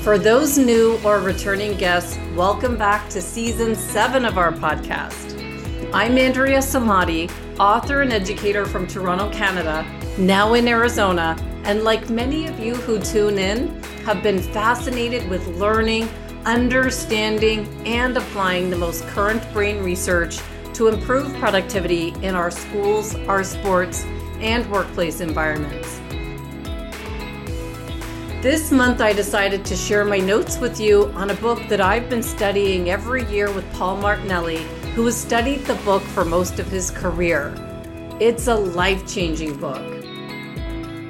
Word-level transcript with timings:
For 0.09 0.17
those 0.17 0.57
new 0.57 0.99
or 1.05 1.21
returning 1.21 1.77
guests, 1.77 2.19
welcome 2.35 2.79
back 2.79 3.11
to 3.11 3.21
season 3.21 3.75
seven 3.75 4.25
of 4.25 4.39
our 4.39 4.51
podcast. 4.51 5.35
I'm 5.93 6.17
Andrea 6.17 6.61
Samadi, 6.61 7.31
author 7.61 8.01
and 8.01 8.11
educator 8.11 8.65
from 8.65 8.87
Toronto, 8.87 9.31
Canada, 9.31 9.85
now 10.17 10.55
in 10.55 10.67
Arizona, 10.67 11.37
and 11.65 11.85
like 11.85 12.09
many 12.09 12.47
of 12.47 12.59
you 12.59 12.75
who 12.75 12.99
tune 12.99 13.39
in, 13.39 13.83
have 14.07 14.23
been 14.23 14.41
fascinated 14.41 15.29
with 15.29 15.47
learning, 15.59 16.09
understanding, 16.47 17.69
and 17.87 18.17
applying 18.17 18.71
the 18.71 18.79
most 18.79 19.07
current 19.09 19.43
brain 19.53 19.85
research 19.85 20.39
to 20.73 20.89
improve 20.89 21.31
productivity 21.35 22.15
in 22.23 22.35
our 22.35 22.51
schools, 22.51 23.15
our 23.27 23.45
sports, 23.45 24.05
and 24.41 24.71
workplace 24.71 25.21
environments. 25.21 26.01
This 28.41 28.71
month, 28.71 29.01
I 29.01 29.13
decided 29.13 29.65
to 29.65 29.75
share 29.75 30.05
my 30.05 30.19
notes 30.19 30.59
with 30.59 30.79
you 30.79 31.07
on 31.17 31.31
a 31.31 31.35
book 31.35 31.61
that 31.69 31.81
I've 31.81 32.09
been 32.09 32.23
studying 32.23 32.89
every 32.89 33.25
year 33.25 33.53
with 33.53 33.69
Paul 33.73 33.97
Martinelli, 33.97 34.63
who 34.95 35.05
has 35.07 35.21
studied 35.21 35.65
the 35.65 35.75
book 35.85 36.03
for 36.03 36.25
most 36.25 36.61
of 36.61 36.69
his 36.69 36.93
career. 36.93 37.53
It's 38.21 38.47
a 38.47 38.55
life 38.55 39.05
changing 39.13 39.57
book. 39.57 39.83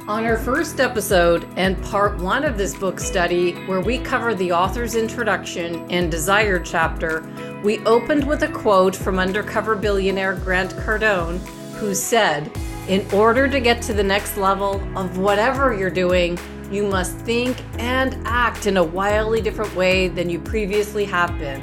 On 0.08 0.24
our 0.24 0.38
first 0.38 0.80
episode 0.80 1.46
and 1.56 1.82
part 1.84 2.16
one 2.16 2.46
of 2.46 2.56
this 2.56 2.74
book 2.74 2.98
study, 2.98 3.52
where 3.66 3.82
we 3.82 3.98
cover 3.98 4.34
the 4.34 4.52
author's 4.52 4.94
introduction 4.94 5.86
and 5.90 6.10
desire 6.10 6.58
chapter, 6.58 7.30
we 7.62 7.80
opened 7.80 8.26
with 8.26 8.42
a 8.42 8.48
quote 8.48 8.96
from 8.96 9.18
undercover 9.18 9.76
billionaire 9.76 10.32
Grant 10.32 10.70
Cardone, 10.76 11.36
who 11.74 11.94
said, 11.94 12.50
In 12.88 13.06
order 13.12 13.48
to 13.48 13.60
get 13.60 13.82
to 13.82 13.92
the 13.92 14.02
next 14.02 14.38
level 14.38 14.80
of 14.98 15.18
whatever 15.18 15.74
you're 15.74 15.90
doing, 15.90 16.38
you 16.70 16.86
must 16.86 17.16
think 17.18 17.56
and 17.78 18.16
act 18.26 18.66
in 18.66 18.76
a 18.76 18.84
wildly 18.84 19.40
different 19.40 19.74
way 19.74 20.08
than 20.08 20.28
you 20.28 20.38
previously 20.38 21.04
have 21.04 21.38
been. 21.38 21.60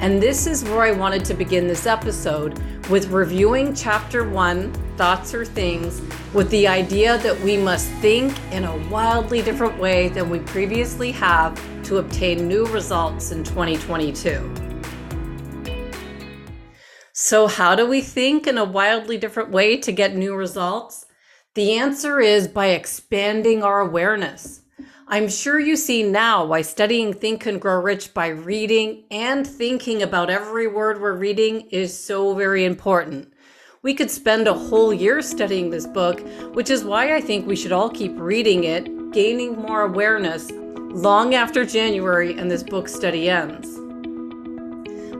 And 0.00 0.20
this 0.20 0.46
is 0.46 0.64
where 0.64 0.82
I 0.82 0.90
wanted 0.90 1.24
to 1.26 1.34
begin 1.34 1.68
this 1.68 1.86
episode 1.86 2.58
with 2.90 3.08
reviewing 3.10 3.72
chapter 3.72 4.28
one, 4.28 4.72
Thoughts 4.96 5.32
or 5.32 5.44
Things, 5.44 6.02
with 6.34 6.50
the 6.50 6.66
idea 6.66 7.18
that 7.18 7.38
we 7.40 7.56
must 7.56 7.88
think 8.00 8.36
in 8.50 8.64
a 8.64 8.76
wildly 8.88 9.42
different 9.42 9.78
way 9.78 10.08
than 10.08 10.28
we 10.28 10.40
previously 10.40 11.12
have 11.12 11.54
to 11.84 11.98
obtain 11.98 12.48
new 12.48 12.66
results 12.66 13.30
in 13.30 13.44
2022. 13.44 14.52
So, 17.12 17.46
how 17.46 17.76
do 17.76 17.86
we 17.86 18.00
think 18.00 18.48
in 18.48 18.58
a 18.58 18.64
wildly 18.64 19.18
different 19.18 19.50
way 19.50 19.76
to 19.76 19.92
get 19.92 20.16
new 20.16 20.34
results? 20.34 21.06
The 21.54 21.74
answer 21.74 22.18
is 22.18 22.48
by 22.48 22.68
expanding 22.68 23.62
our 23.62 23.80
awareness. 23.80 24.62
I'm 25.06 25.28
sure 25.28 25.60
you 25.60 25.76
see 25.76 26.02
now 26.02 26.46
why 26.46 26.62
studying 26.62 27.12
Think 27.12 27.44
and 27.44 27.60
Grow 27.60 27.78
Rich 27.78 28.14
by 28.14 28.28
reading 28.28 29.04
and 29.10 29.46
thinking 29.46 30.02
about 30.02 30.30
every 30.30 30.66
word 30.66 30.98
we're 30.98 31.12
reading 31.12 31.68
is 31.68 31.94
so 31.94 32.34
very 32.34 32.64
important. 32.64 33.30
We 33.82 33.92
could 33.92 34.10
spend 34.10 34.48
a 34.48 34.54
whole 34.54 34.94
year 34.94 35.20
studying 35.20 35.68
this 35.68 35.86
book, 35.86 36.26
which 36.54 36.70
is 36.70 36.84
why 36.84 37.14
I 37.14 37.20
think 37.20 37.46
we 37.46 37.56
should 37.56 37.72
all 37.72 37.90
keep 37.90 38.12
reading 38.16 38.64
it, 38.64 39.12
gaining 39.12 39.54
more 39.54 39.82
awareness 39.82 40.50
long 40.50 41.34
after 41.34 41.66
January 41.66 42.38
and 42.38 42.50
this 42.50 42.62
book 42.62 42.88
study 42.88 43.28
ends. 43.28 43.68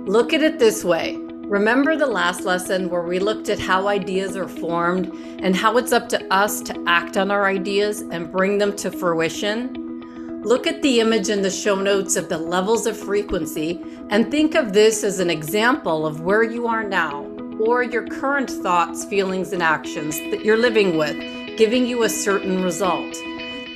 Look 0.08 0.32
at 0.32 0.42
it 0.42 0.58
this 0.58 0.82
way 0.82 1.21
Remember 1.52 1.96
the 1.96 2.06
last 2.06 2.46
lesson 2.46 2.88
where 2.88 3.02
we 3.02 3.18
looked 3.18 3.50
at 3.50 3.58
how 3.58 3.86
ideas 3.86 4.38
are 4.38 4.48
formed 4.48 5.12
and 5.42 5.54
how 5.54 5.76
it's 5.76 5.92
up 5.92 6.08
to 6.08 6.32
us 6.32 6.62
to 6.62 6.84
act 6.86 7.18
on 7.18 7.30
our 7.30 7.46
ideas 7.46 8.00
and 8.00 8.32
bring 8.32 8.56
them 8.56 8.74
to 8.76 8.90
fruition? 8.90 10.40
Look 10.44 10.66
at 10.66 10.80
the 10.80 11.00
image 11.00 11.28
in 11.28 11.42
the 11.42 11.50
show 11.50 11.74
notes 11.74 12.16
of 12.16 12.30
the 12.30 12.38
levels 12.38 12.86
of 12.86 12.96
frequency 12.96 13.84
and 14.08 14.30
think 14.30 14.54
of 14.54 14.72
this 14.72 15.04
as 15.04 15.18
an 15.18 15.28
example 15.28 16.06
of 16.06 16.22
where 16.22 16.42
you 16.42 16.66
are 16.66 16.84
now 16.84 17.24
or 17.60 17.82
your 17.82 18.06
current 18.06 18.48
thoughts, 18.48 19.04
feelings, 19.04 19.52
and 19.52 19.62
actions 19.62 20.18
that 20.30 20.46
you're 20.46 20.56
living 20.56 20.96
with, 20.96 21.18
giving 21.58 21.84
you 21.84 22.04
a 22.04 22.08
certain 22.08 22.62
result. 22.62 23.14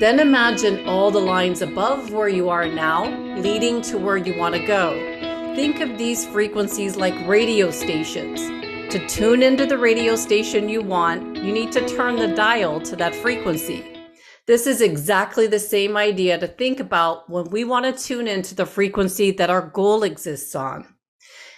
Then 0.01 0.19
imagine 0.19 0.89
all 0.89 1.11
the 1.11 1.19
lines 1.19 1.61
above 1.61 2.11
where 2.11 2.29
you 2.29 2.49
are 2.49 2.67
now 2.67 3.05
leading 3.37 3.83
to 3.83 3.99
where 3.99 4.17
you 4.17 4.35
want 4.39 4.55
to 4.55 4.67
go. 4.67 5.16
Think 5.57 5.81
of 5.81 5.97
these 5.97 6.27
frequencies 6.27 6.97
like 6.97 7.15
radio 7.27 7.71
stations. 7.71 8.43
To 8.93 9.09
tune 9.09 9.43
into 9.43 9.65
the 9.65 9.79
radio 9.79 10.15
station 10.15 10.69
you 10.69 10.83
want, 10.83 11.35
you 11.37 11.51
need 11.51 11.73
to 11.73 11.89
turn 11.89 12.17
the 12.17 12.29
dial 12.29 12.79
to 12.83 12.95
that 12.97 13.15
frequency. 13.15 13.83
This 14.47 14.67
is 14.67 14.83
exactly 14.83 15.47
the 15.47 15.59
same 15.59 15.97
idea 15.97 16.37
to 16.37 16.47
think 16.47 16.79
about 16.79 17.31
when 17.31 17.49
we 17.49 17.65
want 17.65 17.87
to 17.87 18.05
tune 18.05 18.29
into 18.29 18.55
the 18.55 18.67
frequency 18.67 19.31
that 19.31 19.49
our 19.49 19.63
goal 19.63 20.03
exists 20.03 20.55
on. 20.55 20.95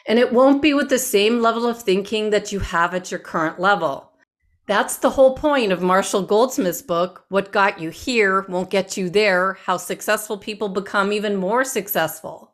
And 0.06 0.20
it 0.20 0.32
won't 0.32 0.62
be 0.62 0.74
with 0.74 0.90
the 0.90 1.00
same 1.00 1.42
level 1.42 1.66
of 1.66 1.82
thinking 1.82 2.30
that 2.30 2.52
you 2.52 2.60
have 2.60 2.94
at 2.94 3.10
your 3.10 3.18
current 3.18 3.58
level. 3.58 4.12
That's 4.68 4.98
the 4.98 5.10
whole 5.10 5.34
point 5.34 5.72
of 5.72 5.82
Marshall 5.82 6.22
Goldsmith's 6.22 6.82
book, 6.82 7.24
What 7.30 7.50
Got 7.50 7.80
You 7.80 7.90
Here 7.90 8.46
Won't 8.48 8.70
Get 8.70 8.96
You 8.96 9.10
There 9.10 9.54
How 9.64 9.76
Successful 9.76 10.38
People 10.38 10.68
Become 10.68 11.12
Even 11.12 11.34
More 11.34 11.64
Successful. 11.64 12.52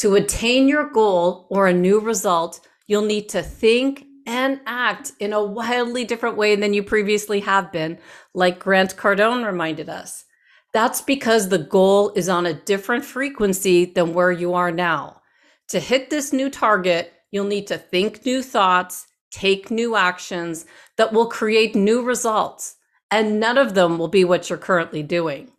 To 0.00 0.14
attain 0.14 0.66
your 0.66 0.88
goal 0.88 1.46
or 1.50 1.66
a 1.66 1.74
new 1.74 2.00
result, 2.00 2.60
you'll 2.86 3.04
need 3.04 3.28
to 3.28 3.42
think 3.42 4.06
and 4.26 4.58
act 4.64 5.12
in 5.20 5.34
a 5.34 5.44
wildly 5.44 6.06
different 6.06 6.38
way 6.38 6.56
than 6.56 6.72
you 6.72 6.82
previously 6.82 7.40
have 7.40 7.70
been, 7.70 7.98
like 8.32 8.58
Grant 8.58 8.96
Cardone 8.96 9.44
reminded 9.44 9.90
us. 9.90 10.24
That's 10.72 11.02
because 11.02 11.50
the 11.50 11.58
goal 11.58 12.14
is 12.16 12.30
on 12.30 12.46
a 12.46 12.54
different 12.54 13.04
frequency 13.04 13.84
than 13.84 14.14
where 14.14 14.32
you 14.32 14.54
are 14.54 14.72
now. 14.72 15.20
To 15.68 15.78
hit 15.78 16.08
this 16.08 16.32
new 16.32 16.48
target, 16.48 17.12
you'll 17.30 17.44
need 17.44 17.66
to 17.66 17.76
think 17.76 18.24
new 18.24 18.42
thoughts, 18.42 19.06
take 19.30 19.70
new 19.70 19.96
actions 19.96 20.64
that 20.96 21.12
will 21.12 21.26
create 21.26 21.74
new 21.74 22.00
results, 22.00 22.76
and 23.10 23.38
none 23.38 23.58
of 23.58 23.74
them 23.74 23.98
will 23.98 24.08
be 24.08 24.24
what 24.24 24.48
you're 24.48 24.58
currently 24.58 25.02
doing. 25.02 25.52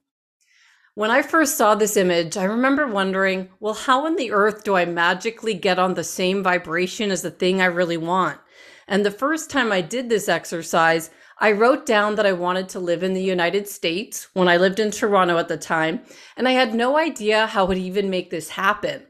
When 1.01 1.09
I 1.09 1.23
first 1.23 1.57
saw 1.57 1.73
this 1.73 1.97
image, 1.97 2.38
I 2.38 2.44
remember 2.44 2.85
wondering, 2.85 3.50
well, 3.59 3.73
how 3.73 4.06
on 4.06 4.17
the 4.17 4.31
earth 4.31 4.63
do 4.63 4.75
I 4.75 4.85
magically 4.85 5.56
get 5.56 5.79
on 5.79 5.95
the 5.95 6.03
same 6.03 6.44
vibration 6.44 7.09
as 7.09 7.23
the 7.23 7.31
thing 7.31 7.59
I 7.59 7.66
really 7.66 7.97
want? 7.97 8.39
And 8.88 9.03
the 9.03 9.09
first 9.09 9.50
time 9.50 9.72
I 9.72 9.81
did 9.81 10.09
this 10.09 10.29
exercise, 10.29 11.09
I 11.40 11.53
wrote 11.53 11.88
down 11.88 12.13
that 12.17 12.28
I 12.28 12.34
wanted 12.34 12.69
to 12.69 12.79
live 12.79 13.01
in 13.01 13.16
the 13.16 13.23
United 13.23 13.67
States 13.67 14.28
when 14.34 14.47
I 14.47 14.57
lived 14.57 14.79
in 14.79 14.91
Toronto 14.91 15.40
at 15.40 15.47
the 15.47 15.57
time, 15.57 16.01
and 16.38 16.47
I 16.47 16.51
had 16.51 16.75
no 16.75 17.00
idea 17.00 17.47
how 17.47 17.66
would 17.66 17.79
even 17.79 18.11
make 18.11 18.29
this 18.29 18.50
happen. 18.50 19.01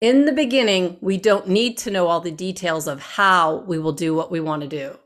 In 0.00 0.26
the 0.26 0.32
beginning, 0.32 0.98
we 1.00 1.16
don't 1.16 1.48
need 1.48 1.76
to 1.78 1.90
know 1.90 2.06
all 2.06 2.20
the 2.20 2.30
details 2.30 2.86
of 2.86 3.02
how 3.02 3.64
we 3.66 3.76
will 3.76 3.90
do 3.90 4.14
what 4.14 4.30
we 4.30 4.38
want 4.38 4.62
to 4.62 4.68
do. 4.68 4.96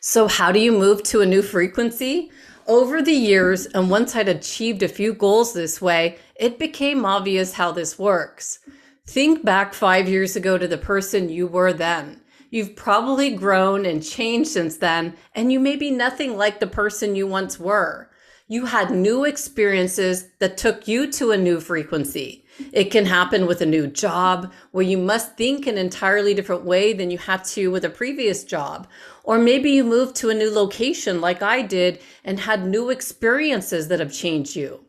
So, 0.00 0.26
how 0.26 0.52
do 0.52 0.58
you 0.58 0.72
move 0.72 1.02
to 1.02 1.20
a 1.20 1.26
new 1.26 1.42
frequency? 1.42 2.30
Over 2.66 3.02
the 3.02 3.12
years, 3.12 3.66
and 3.66 3.90
once 3.90 4.16
I'd 4.16 4.26
achieved 4.26 4.82
a 4.82 4.88
few 4.88 5.12
goals 5.12 5.52
this 5.52 5.82
way, 5.82 6.16
it 6.34 6.58
became 6.58 7.04
obvious 7.04 7.52
how 7.52 7.72
this 7.72 7.98
works. 7.98 8.58
Think 9.06 9.44
back 9.44 9.74
five 9.74 10.08
years 10.08 10.34
ago 10.34 10.56
to 10.56 10.66
the 10.66 10.78
person 10.78 11.28
you 11.28 11.46
were 11.46 11.74
then. 11.74 12.22
You've 12.48 12.74
probably 12.74 13.34
grown 13.34 13.84
and 13.84 14.02
changed 14.02 14.48
since 14.48 14.78
then, 14.78 15.14
and 15.34 15.52
you 15.52 15.60
may 15.60 15.76
be 15.76 15.90
nothing 15.90 16.38
like 16.38 16.58
the 16.58 16.66
person 16.66 17.14
you 17.14 17.26
once 17.26 17.60
were. 17.60 18.08
You 18.48 18.64
had 18.64 18.90
new 18.90 19.24
experiences 19.24 20.28
that 20.38 20.56
took 20.56 20.88
you 20.88 21.10
to 21.12 21.32
a 21.32 21.36
new 21.36 21.60
frequency. 21.60 22.44
It 22.72 22.90
can 22.90 23.04
happen 23.04 23.46
with 23.46 23.60
a 23.60 23.66
new 23.66 23.86
job 23.86 24.52
where 24.70 24.84
you 24.84 24.96
must 24.96 25.36
think 25.36 25.66
an 25.66 25.76
entirely 25.76 26.34
different 26.34 26.64
way 26.64 26.92
than 26.92 27.10
you 27.10 27.18
had 27.18 27.44
to 27.44 27.70
with 27.70 27.84
a 27.84 27.90
previous 27.90 28.44
job, 28.44 28.86
or 29.24 29.38
maybe 29.38 29.70
you 29.70 29.82
moved 29.82 30.14
to 30.16 30.30
a 30.30 30.34
new 30.34 30.50
location 30.50 31.20
like 31.20 31.42
I 31.42 31.62
did 31.62 32.00
and 32.24 32.38
had 32.38 32.66
new 32.66 32.90
experiences 32.90 33.88
that 33.88 33.98
have 33.98 34.12
changed 34.12 34.54
you. 34.54 34.84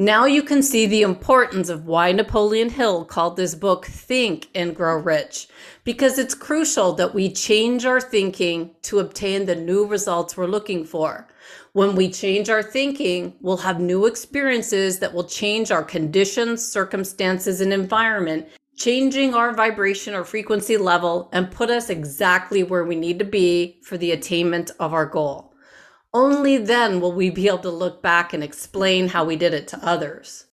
Now 0.00 0.26
you 0.26 0.44
can 0.44 0.62
see 0.62 0.86
the 0.86 1.02
importance 1.02 1.68
of 1.68 1.86
why 1.86 2.12
Napoleon 2.12 2.68
Hill 2.68 3.04
called 3.04 3.36
this 3.36 3.56
book 3.56 3.84
Think 3.84 4.46
and 4.54 4.76
Grow 4.76 4.96
Rich, 4.96 5.48
because 5.82 6.20
it's 6.20 6.36
crucial 6.36 6.92
that 6.92 7.14
we 7.14 7.32
change 7.32 7.84
our 7.84 8.00
thinking 8.00 8.76
to 8.82 9.00
obtain 9.00 9.46
the 9.46 9.56
new 9.56 9.86
results 9.86 10.36
we're 10.36 10.46
looking 10.46 10.84
for. 10.84 11.26
When 11.72 11.96
we 11.96 12.10
change 12.10 12.48
our 12.48 12.62
thinking, 12.62 13.34
we'll 13.40 13.56
have 13.56 13.80
new 13.80 14.06
experiences 14.06 15.00
that 15.00 15.12
will 15.12 15.24
change 15.24 15.72
our 15.72 15.82
conditions, 15.82 16.64
circumstances, 16.64 17.60
and 17.60 17.72
environment, 17.72 18.46
changing 18.78 19.34
our 19.34 19.52
vibration 19.52 20.14
or 20.14 20.22
frequency 20.22 20.76
level 20.76 21.28
and 21.32 21.50
put 21.50 21.68
us 21.68 21.90
exactly 21.90 22.62
where 22.62 22.84
we 22.84 22.94
need 22.94 23.18
to 23.18 23.24
be 23.24 23.80
for 23.82 23.98
the 23.98 24.12
attainment 24.12 24.70
of 24.78 24.94
our 24.94 25.04
goal. 25.04 25.52
Only 26.14 26.58
then 26.58 27.00
will 27.00 27.12
we 27.12 27.28
be 27.28 27.48
able 27.48 27.58
to 27.58 27.70
look 27.70 28.00
back 28.02 28.32
and 28.32 28.42
explain 28.42 29.08
how 29.08 29.24
we 29.24 29.34
did 29.34 29.52
it 29.52 29.66
to 29.68 29.84
others. 29.84 30.46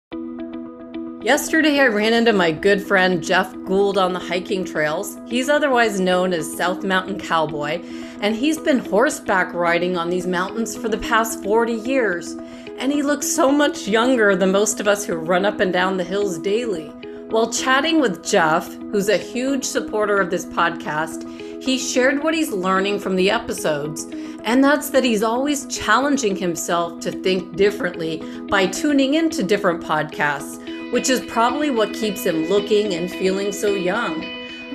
Yesterday, 1.22 1.80
I 1.80 1.88
ran 1.88 2.14
into 2.14 2.34
my 2.34 2.52
good 2.52 2.82
friend 2.82 3.24
Jeff 3.24 3.54
Gould 3.66 3.98
on 3.98 4.14
the 4.14 4.20
hiking 4.20 4.66
trails. 4.66 5.18
He's 5.28 5.50
otherwise 5.50 6.00
known 6.00 6.34
as 6.34 6.58
South 6.58 6.84
Mountain 6.84 7.20
Cowboy, 7.20 7.84
and 8.22 8.36
he's 8.36 8.58
been 8.58 8.80
horseback 8.80 9.54
riding 9.54 9.98
on 9.98 10.10
these 10.10 10.28
mountains 10.28 10.76
for 10.76 10.90
the 10.90 10.98
past 10.98 11.44
40 11.44 11.74
years. 11.74 12.32
And 12.78 12.92
he 12.92 13.04
looks 13.04 13.28
so 13.28 13.52
much 13.52 13.88
younger 13.88 14.36
than 14.36 14.52
most 14.52 14.80
of 14.80 14.88
us 14.88 15.06
who 15.06 15.16
run 15.16 15.46
up 15.46 15.60
and 15.60 15.72
down 15.72 15.98
the 15.98 16.04
hills 16.04 16.40
daily. 16.40 16.92
While 17.36 17.52
chatting 17.52 18.00
with 18.00 18.24
Jeff, 18.24 18.74
who's 18.94 19.10
a 19.10 19.18
huge 19.18 19.66
supporter 19.66 20.22
of 20.22 20.30
this 20.30 20.46
podcast, 20.46 21.30
he 21.62 21.78
shared 21.78 22.24
what 22.24 22.34
he's 22.34 22.54
learning 22.54 23.00
from 23.00 23.18
the 23.18 23.30
episodes, 23.30 24.06
and 24.46 24.64
that's 24.64 24.90
that 24.92 25.04
he's 25.04 25.22
always 25.22 25.66
challenging 25.66 26.38
himself 26.38 27.02
to 27.02 27.12
think 27.12 27.58
differently 27.58 28.24
by 28.50 28.68
tuning 28.68 29.16
into 29.16 29.44
different 29.44 29.84
podcasts 29.84 30.62
which 30.94 31.10
is 31.10 31.26
probably 31.26 31.70
what 31.70 31.94
keeps 31.94 32.24
him 32.24 32.46
looking 32.46 32.94
and 32.94 33.12
feeling 33.12 33.52
so 33.52 33.74
young. 33.74 34.24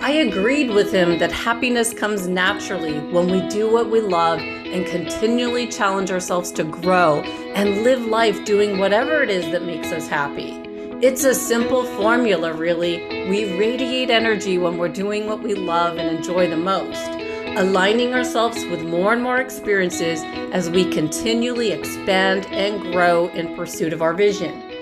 I 0.02 0.10
agreed 0.10 0.68
with 0.68 0.92
him 0.92 1.18
that 1.18 1.32
happiness 1.32 1.94
comes 1.94 2.28
naturally 2.28 2.98
when 3.10 3.30
we 3.30 3.48
do 3.48 3.72
what 3.72 3.88
we 3.88 4.02
love 4.02 4.38
and 4.40 4.84
continually 4.84 5.66
challenge 5.66 6.10
ourselves 6.10 6.52
to 6.52 6.64
grow 6.64 7.22
and 7.54 7.84
live 7.84 8.04
life 8.04 8.44
doing 8.44 8.78
whatever 8.78 9.22
it 9.22 9.30
is 9.30 9.50
that 9.52 9.64
makes 9.64 9.92
us 9.92 10.06
happy. 10.08 10.69
It's 11.02 11.24
a 11.24 11.34
simple 11.34 11.84
formula, 11.96 12.52
really. 12.52 12.98
We 13.30 13.58
radiate 13.58 14.10
energy 14.10 14.58
when 14.58 14.76
we're 14.76 14.90
doing 14.90 15.26
what 15.26 15.42
we 15.42 15.54
love 15.54 15.96
and 15.96 16.14
enjoy 16.14 16.50
the 16.50 16.58
most, 16.58 17.08
aligning 17.56 18.12
ourselves 18.12 18.66
with 18.66 18.82
more 18.82 19.14
and 19.14 19.22
more 19.22 19.38
experiences 19.38 20.20
as 20.52 20.68
we 20.68 20.84
continually 20.92 21.72
expand 21.72 22.44
and 22.48 22.92
grow 22.92 23.28
in 23.28 23.56
pursuit 23.56 23.94
of 23.94 24.02
our 24.02 24.12
vision. 24.12 24.74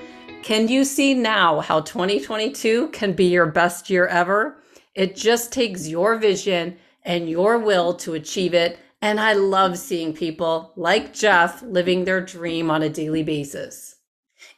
Can 0.43 0.67
you 0.67 0.83
see 0.83 1.15
now 1.15 1.61
how 1.61 1.83
2022 1.83 2.89
can 2.89 3.13
be 3.13 3.27
your 3.27 3.47
best 3.47 3.89
year 3.89 4.09
ever? 4.09 4.61
It 4.97 5.15
just 5.15 5.53
takes 5.53 5.87
your 5.87 6.17
vision 6.17 6.79
and 7.05 7.31
your 7.31 7.59
will 7.59 7.95
to 7.95 8.15
achieve 8.15 8.55
it. 8.55 8.81
And 9.01 9.21
I 9.21 9.35
love 9.35 9.79
seeing 9.79 10.13
people 10.13 10.73
like 10.75 11.15
Jeff 11.15 11.63
living 11.63 12.05
their 12.07 12.21
dream 12.21 12.73
on 12.73 12.83
a 12.83 12.89
daily 12.89 13.23
basis. 13.23 13.98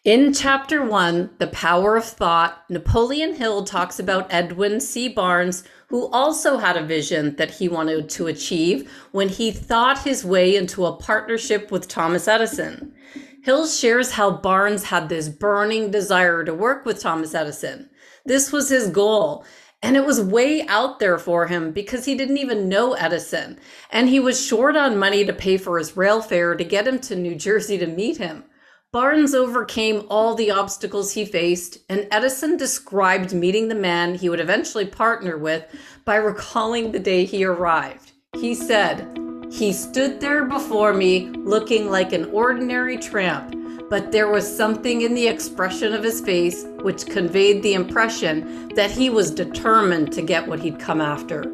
In 0.02 0.32
chapter 0.32 0.82
one, 0.82 1.29
The 1.37 1.49
Power 1.49 1.94
of 1.94 2.06
Thought, 2.06 2.64
Napoleon 2.70 3.35
Hill 3.35 3.64
talks 3.64 3.99
about 3.99 4.32
Edwin 4.32 4.81
C. 4.81 5.08
Barnes, 5.08 5.62
who 5.88 6.06
also 6.06 6.56
had 6.56 6.79
a 6.79 6.87
vision 6.87 7.37
that 7.37 7.50
he 7.50 7.69
wanted 7.69 8.08
to 8.08 8.26
achieve 8.26 8.91
when 9.12 9.29
he 9.29 9.50
thought 9.50 10.05
his 10.05 10.25
way 10.25 10.56
into 10.56 10.87
a 10.87 10.97
partnership 10.97 11.70
with 11.70 11.87
Thomas 11.87 12.26
Edison. 12.26 12.94
Hill 13.43 13.67
shares 13.67 14.12
how 14.12 14.31
Barnes 14.31 14.85
had 14.85 15.11
this 15.11 15.29
burning 15.29 15.91
desire 15.91 16.44
to 16.44 16.55
work 16.55 16.87
with 16.87 16.99
Thomas 16.99 17.35
Edison. 17.35 17.91
This 18.25 18.50
was 18.50 18.70
his 18.70 18.88
goal. 18.88 19.44
And 19.82 19.99
it 19.99 20.06
was 20.06 20.19
way 20.19 20.67
out 20.67 20.99
there 20.99 21.19
for 21.19 21.47
him 21.47 21.73
because 21.73 22.06
he 22.06 22.14
didn't 22.14 22.38
even 22.38 22.70
know 22.70 22.94
Edison. 22.94 23.58
And 23.91 24.08
he 24.08 24.20
was 24.20 24.43
short 24.43 24.76
on 24.76 24.97
money 24.97 25.26
to 25.26 25.32
pay 25.35 25.58
for 25.58 25.76
his 25.76 25.94
rail 25.94 26.23
fare 26.23 26.55
to 26.55 26.64
get 26.64 26.88
him 26.88 27.00
to 27.00 27.17
New 27.17 27.35
Jersey 27.35 27.76
to 27.76 27.87
meet 27.87 28.17
him. 28.17 28.44
Barnes 28.92 29.37
overcame 29.37 30.04
all 30.10 30.34
the 30.34 30.50
obstacles 30.50 31.12
he 31.12 31.25
faced, 31.25 31.78
and 31.88 32.08
Edison 32.10 32.56
described 32.56 33.32
meeting 33.32 33.69
the 33.69 33.75
man 33.76 34.16
he 34.16 34.28
would 34.28 34.40
eventually 34.40 34.84
partner 34.84 35.38
with 35.38 35.64
by 36.04 36.16
recalling 36.16 36.90
the 36.90 36.98
day 36.98 37.25
he 37.25 37.44
arrived. 37.44 38.10
He 38.37 38.52
said, 38.52 39.16
he 39.48 39.72
stood 39.72 40.19
there 40.19 40.44
before 40.44 40.92
me 40.92 41.28
looking 41.28 41.88
like 41.88 42.12
an 42.12 42.25
ordinary 42.32 42.98
tramp, 42.98 43.54
but 43.88 44.10
there 44.10 44.28
was 44.28 44.56
something 44.56 45.02
in 45.02 45.14
the 45.14 45.28
expression 45.28 45.94
of 45.94 46.02
his 46.02 46.20
face 46.20 46.64
which 46.82 47.06
conveyed 47.06 47.62
the 47.62 47.75
impression 47.75 48.70
that 48.75 48.90
he 48.90 49.08
was 49.08 49.31
determined 49.31 50.12
to 50.14 50.22
get 50.22 50.48
what 50.48 50.58
he'd 50.58 50.81
come 50.81 51.00
after. 51.00 51.44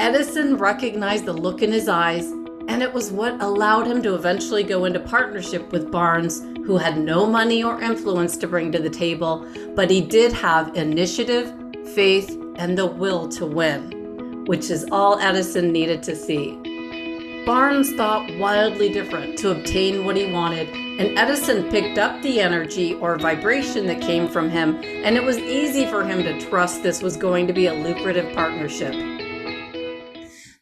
Edison 0.00 0.56
recognized 0.56 1.26
the 1.26 1.32
look 1.32 1.62
in 1.62 1.70
his 1.70 1.88
eyes, 1.88 2.26
and 2.68 2.82
it 2.82 2.92
was 2.92 3.12
what 3.12 3.40
allowed 3.40 3.86
him 3.86 4.02
to 4.02 4.16
eventually 4.16 4.64
go 4.64 4.84
into 4.84 4.98
partnership 4.98 5.70
with 5.70 5.92
Barnes, 5.92 6.42
who 6.66 6.76
had 6.76 6.98
no 6.98 7.24
money 7.24 7.62
or 7.62 7.80
influence 7.80 8.36
to 8.36 8.48
bring 8.48 8.72
to 8.72 8.80
the 8.80 8.90
table, 8.90 9.46
but 9.76 9.88
he 9.88 10.00
did 10.00 10.32
have 10.32 10.76
initiative, 10.76 11.54
faith, 11.94 12.36
and 12.56 12.76
the 12.76 12.84
will 12.84 13.28
to 13.28 13.46
win, 13.46 14.44
which 14.46 14.68
is 14.68 14.84
all 14.90 15.16
Edison 15.20 15.70
needed 15.70 16.02
to 16.02 16.16
see. 16.16 17.44
Barnes 17.46 17.92
thought 17.94 18.28
wildly 18.38 18.88
different 18.88 19.38
to 19.38 19.52
obtain 19.52 20.04
what 20.04 20.16
he 20.16 20.32
wanted, 20.32 20.68
and 20.98 21.16
Edison 21.16 21.70
picked 21.70 21.98
up 21.98 22.20
the 22.22 22.40
energy 22.40 22.94
or 22.94 23.16
vibration 23.16 23.86
that 23.86 24.00
came 24.00 24.26
from 24.26 24.50
him, 24.50 24.74
and 24.82 25.14
it 25.16 25.22
was 25.22 25.38
easy 25.38 25.86
for 25.86 26.04
him 26.04 26.24
to 26.24 26.40
trust 26.48 26.82
this 26.82 27.00
was 27.00 27.16
going 27.16 27.46
to 27.46 27.52
be 27.52 27.66
a 27.66 27.74
lucrative 27.74 28.34
partnership. 28.34 29.15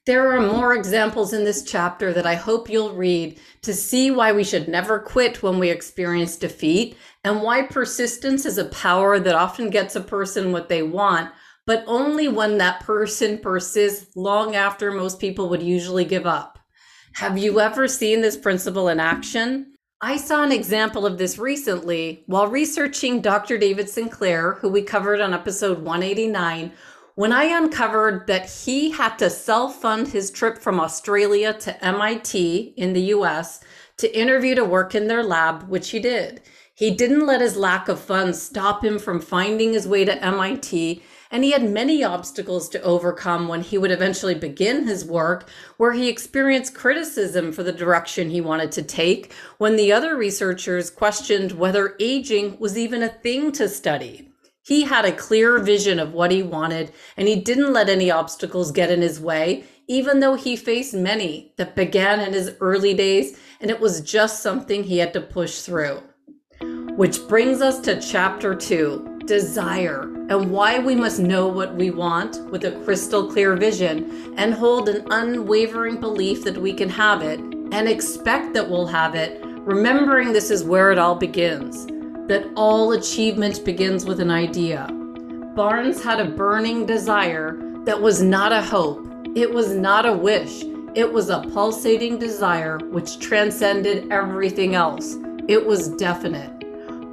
There 0.06 0.36
are 0.36 0.40
more 0.42 0.74
examples 0.74 1.32
in 1.32 1.44
this 1.44 1.62
chapter 1.62 2.12
that 2.12 2.26
I 2.26 2.34
hope 2.34 2.68
you'll 2.68 2.92
read 2.92 3.40
to 3.62 3.72
see 3.72 4.10
why 4.10 4.32
we 4.32 4.44
should 4.44 4.68
never 4.68 4.98
quit 4.98 5.42
when 5.42 5.58
we 5.58 5.70
experience 5.70 6.36
defeat 6.36 6.98
and 7.24 7.40
why 7.40 7.62
persistence 7.62 8.44
is 8.44 8.58
a 8.58 8.66
power 8.66 9.18
that 9.18 9.34
often 9.34 9.70
gets 9.70 9.96
a 9.96 10.02
person 10.02 10.52
what 10.52 10.68
they 10.68 10.82
want, 10.82 11.32
but 11.66 11.84
only 11.86 12.28
when 12.28 12.58
that 12.58 12.80
person 12.80 13.38
persists 13.38 14.14
long 14.14 14.54
after 14.54 14.90
most 14.92 15.20
people 15.20 15.48
would 15.48 15.62
usually 15.62 16.04
give 16.04 16.26
up. 16.26 16.58
Have 17.14 17.38
you 17.38 17.58
ever 17.58 17.88
seen 17.88 18.20
this 18.20 18.36
principle 18.36 18.88
in 18.88 19.00
action? 19.00 19.72
I 20.02 20.18
saw 20.18 20.44
an 20.44 20.52
example 20.52 21.06
of 21.06 21.16
this 21.16 21.38
recently 21.38 22.24
while 22.26 22.48
researching 22.48 23.22
Dr. 23.22 23.56
David 23.56 23.88
Sinclair, 23.88 24.58
who 24.60 24.68
we 24.68 24.82
covered 24.82 25.22
on 25.22 25.32
episode 25.32 25.78
189, 25.78 26.72
when 27.14 27.32
I 27.32 27.44
uncovered 27.44 28.26
that 28.26 28.50
he 28.50 28.90
had 28.90 29.16
to 29.18 29.30
self 29.30 29.80
fund 29.80 30.08
his 30.08 30.30
trip 30.30 30.58
from 30.58 30.80
Australia 30.80 31.52
to 31.52 31.84
MIT 31.84 32.74
in 32.76 32.92
the 32.92 33.12
US 33.16 33.60
to 33.98 34.18
interview 34.18 34.54
to 34.56 34.64
work 34.64 34.94
in 34.94 35.06
their 35.06 35.22
lab, 35.22 35.68
which 35.68 35.90
he 35.90 36.00
did. 36.00 36.42
He 36.74 36.90
didn't 36.90 37.26
let 37.26 37.40
his 37.40 37.56
lack 37.56 37.88
of 37.88 38.00
funds 38.00 38.42
stop 38.42 38.84
him 38.84 38.98
from 38.98 39.20
finding 39.20 39.72
his 39.72 39.86
way 39.86 40.04
to 40.04 40.24
MIT 40.24 41.02
and 41.30 41.42
he 41.42 41.50
had 41.50 41.68
many 41.68 42.04
obstacles 42.04 42.68
to 42.68 42.82
overcome 42.82 43.48
when 43.48 43.60
he 43.60 43.76
would 43.76 43.90
eventually 43.90 44.36
begin 44.36 44.86
his 44.86 45.04
work, 45.04 45.48
where 45.78 45.92
he 45.92 46.08
experienced 46.08 46.76
criticism 46.76 47.50
for 47.50 47.64
the 47.64 47.72
direction 47.72 48.30
he 48.30 48.40
wanted 48.40 48.70
to 48.70 48.82
take, 48.82 49.32
when 49.58 49.74
the 49.74 49.92
other 49.92 50.16
researchers 50.16 50.90
questioned 50.90 51.50
whether 51.50 51.96
aging 51.98 52.56
was 52.60 52.78
even 52.78 53.02
a 53.02 53.08
thing 53.08 53.50
to 53.50 53.68
study. 53.68 54.33
He 54.66 54.84
had 54.84 55.04
a 55.04 55.12
clear 55.12 55.58
vision 55.58 55.98
of 55.98 56.14
what 56.14 56.30
he 56.30 56.42
wanted, 56.42 56.90
and 57.18 57.28
he 57.28 57.36
didn't 57.36 57.74
let 57.74 57.90
any 57.90 58.10
obstacles 58.10 58.72
get 58.72 58.90
in 58.90 59.02
his 59.02 59.20
way, 59.20 59.64
even 59.88 60.20
though 60.20 60.36
he 60.36 60.56
faced 60.56 60.94
many 60.94 61.52
that 61.58 61.76
began 61.76 62.18
in 62.18 62.32
his 62.32 62.54
early 62.62 62.94
days, 62.94 63.38
and 63.60 63.70
it 63.70 63.78
was 63.78 64.00
just 64.00 64.42
something 64.42 64.82
he 64.82 64.96
had 64.96 65.12
to 65.12 65.20
push 65.20 65.60
through. 65.60 66.02
Which 66.96 67.28
brings 67.28 67.60
us 67.60 67.78
to 67.80 68.00
chapter 68.00 68.54
two 68.54 69.18
desire, 69.26 70.02
and 70.30 70.50
why 70.50 70.78
we 70.78 70.94
must 70.94 71.18
know 71.20 71.46
what 71.46 71.74
we 71.74 71.90
want 71.90 72.40
with 72.50 72.64
a 72.64 72.72
crystal 72.84 73.30
clear 73.30 73.56
vision 73.56 74.34
and 74.38 74.54
hold 74.54 74.88
an 74.88 75.06
unwavering 75.10 76.00
belief 76.00 76.42
that 76.44 76.56
we 76.56 76.72
can 76.72 76.88
have 76.88 77.20
it 77.20 77.38
and 77.38 77.86
expect 77.86 78.54
that 78.54 78.70
we'll 78.70 78.86
have 78.86 79.14
it, 79.14 79.42
remembering 79.44 80.32
this 80.32 80.50
is 80.50 80.64
where 80.64 80.90
it 80.90 80.98
all 80.98 81.14
begins, 81.14 81.86
that 82.26 82.46
all 82.56 82.92
achievement 82.92 83.64
begins 83.64 84.04
with 84.04 84.20
an 84.20 84.30
idea. 84.30 84.88
Barnes 85.54 86.02
had 86.02 86.20
a 86.20 86.24
burning 86.24 86.86
desire 86.86 87.56
that 87.84 88.00
was 88.00 88.22
not 88.22 88.52
a 88.52 88.62
hope, 88.62 89.06
it 89.34 89.52
was 89.52 89.74
not 89.74 90.06
a 90.06 90.12
wish, 90.12 90.64
it 90.94 91.12
was 91.12 91.28
a 91.28 91.40
pulsating 91.52 92.18
desire 92.18 92.78
which 92.90 93.18
transcended 93.18 94.10
everything 94.10 94.74
else. 94.74 95.16
It 95.48 95.66
was 95.66 95.88
definite. 95.88 96.50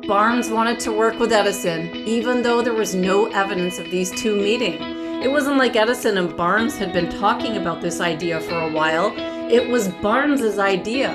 Barnes 0.08 0.50
wanted 0.50 0.80
to 0.82 0.92
work 0.92 1.20
with 1.20 1.32
Edison, 1.32 1.96
even 1.96 2.42
though 2.42 2.62
there 2.62 2.74
was 2.74 2.96
no 2.96 3.28
evidence 3.28 3.78
of 3.80 3.92
these 3.92 4.12
two 4.12 4.36
meeting. 4.36 4.82
It 5.22 5.32
wasn't 5.32 5.58
like 5.58 5.76
Edison 5.76 6.18
and 6.18 6.36
Barnes 6.36 6.78
had 6.78 6.94
been 6.94 7.10
talking 7.10 7.58
about 7.58 7.82
this 7.82 8.02
idea 8.02 8.40
for 8.40 8.60
a 8.60 8.72
while. 8.72 9.14
It 9.52 9.70
was 9.70 9.90
Barnes's 10.02 10.58
idea. 10.58 11.10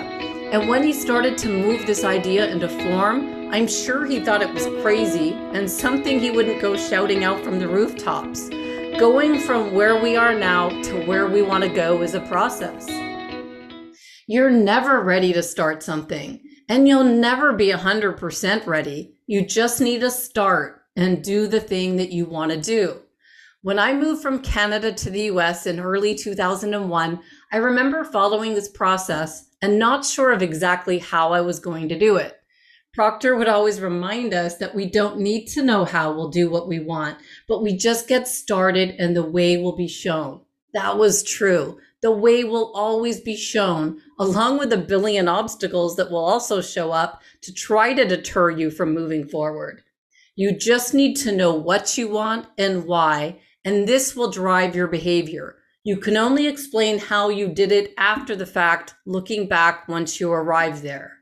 And 0.52 0.68
when 0.68 0.84
he 0.84 0.92
started 0.92 1.36
to 1.38 1.48
move 1.48 1.86
this 1.86 2.04
idea 2.04 2.46
into 2.46 2.68
form, 2.68 3.35
I'm 3.52 3.68
sure 3.68 4.04
he 4.04 4.20
thought 4.20 4.42
it 4.42 4.52
was 4.52 4.66
crazy 4.82 5.32
and 5.32 5.70
something 5.70 6.18
he 6.18 6.32
wouldn't 6.32 6.60
go 6.60 6.76
shouting 6.76 7.22
out 7.22 7.44
from 7.44 7.58
the 7.60 7.68
rooftops. 7.68 8.48
Going 8.98 9.38
from 9.38 9.72
where 9.72 10.02
we 10.02 10.16
are 10.16 10.34
now 10.34 10.68
to 10.82 11.06
where 11.06 11.28
we 11.28 11.42
want 11.42 11.62
to 11.62 11.70
go 11.70 12.02
is 12.02 12.14
a 12.14 12.20
process. 12.22 12.88
You're 14.26 14.50
never 14.50 15.00
ready 15.00 15.32
to 15.32 15.42
start 15.42 15.84
something, 15.84 16.42
and 16.68 16.88
you'll 16.88 17.04
never 17.04 17.52
be 17.52 17.68
100% 17.68 18.66
ready. 18.66 19.14
You 19.26 19.46
just 19.46 19.80
need 19.80 20.00
to 20.00 20.10
start 20.10 20.82
and 20.96 21.22
do 21.22 21.46
the 21.46 21.60
thing 21.60 21.96
that 21.96 22.10
you 22.10 22.26
want 22.26 22.50
to 22.50 22.60
do. 22.60 23.00
When 23.62 23.78
I 23.78 23.94
moved 23.94 24.22
from 24.22 24.42
Canada 24.42 24.92
to 24.92 25.10
the 25.10 25.22
US 25.22 25.66
in 25.66 25.78
early 25.78 26.14
2001, 26.14 27.20
I 27.52 27.56
remember 27.56 28.02
following 28.04 28.54
this 28.54 28.68
process 28.68 29.48
and 29.62 29.78
not 29.78 30.04
sure 30.04 30.32
of 30.32 30.42
exactly 30.42 30.98
how 30.98 31.32
I 31.32 31.40
was 31.40 31.60
going 31.60 31.88
to 31.88 31.98
do 31.98 32.16
it. 32.16 32.35
Proctor 32.96 33.36
would 33.36 33.46
always 33.46 33.82
remind 33.82 34.32
us 34.32 34.56
that 34.56 34.74
we 34.74 34.86
don't 34.86 35.18
need 35.18 35.48
to 35.48 35.62
know 35.62 35.84
how 35.84 36.12
we'll 36.14 36.30
do 36.30 36.48
what 36.48 36.66
we 36.66 36.80
want, 36.80 37.18
but 37.46 37.62
we 37.62 37.76
just 37.76 38.08
get 38.08 38.26
started 38.26 38.96
and 38.98 39.14
the 39.14 39.22
way 39.22 39.58
will 39.58 39.76
be 39.76 39.86
shown. 39.86 40.40
That 40.72 40.96
was 40.96 41.22
true. 41.22 41.78
The 42.00 42.10
way 42.10 42.42
will 42.42 42.72
always 42.74 43.20
be 43.20 43.36
shown, 43.36 44.00
along 44.18 44.56
with 44.56 44.72
a 44.72 44.78
billion 44.78 45.28
obstacles 45.28 45.96
that 45.96 46.10
will 46.10 46.24
also 46.24 46.62
show 46.62 46.90
up 46.90 47.20
to 47.42 47.52
try 47.52 47.92
to 47.92 48.06
deter 48.06 48.48
you 48.48 48.70
from 48.70 48.94
moving 48.94 49.28
forward. 49.28 49.82
You 50.34 50.56
just 50.56 50.94
need 50.94 51.16
to 51.16 51.36
know 51.36 51.52
what 51.52 51.98
you 51.98 52.08
want 52.08 52.46
and 52.56 52.86
why, 52.86 53.40
and 53.62 53.86
this 53.86 54.16
will 54.16 54.30
drive 54.30 54.74
your 54.74 54.88
behavior. 54.88 55.56
You 55.84 55.98
can 55.98 56.16
only 56.16 56.46
explain 56.46 56.98
how 56.98 57.28
you 57.28 57.48
did 57.48 57.72
it 57.72 57.92
after 57.98 58.34
the 58.34 58.46
fact, 58.46 58.94
looking 59.04 59.48
back 59.48 59.86
once 59.86 60.18
you 60.18 60.32
arrive 60.32 60.80
there. 60.80 61.15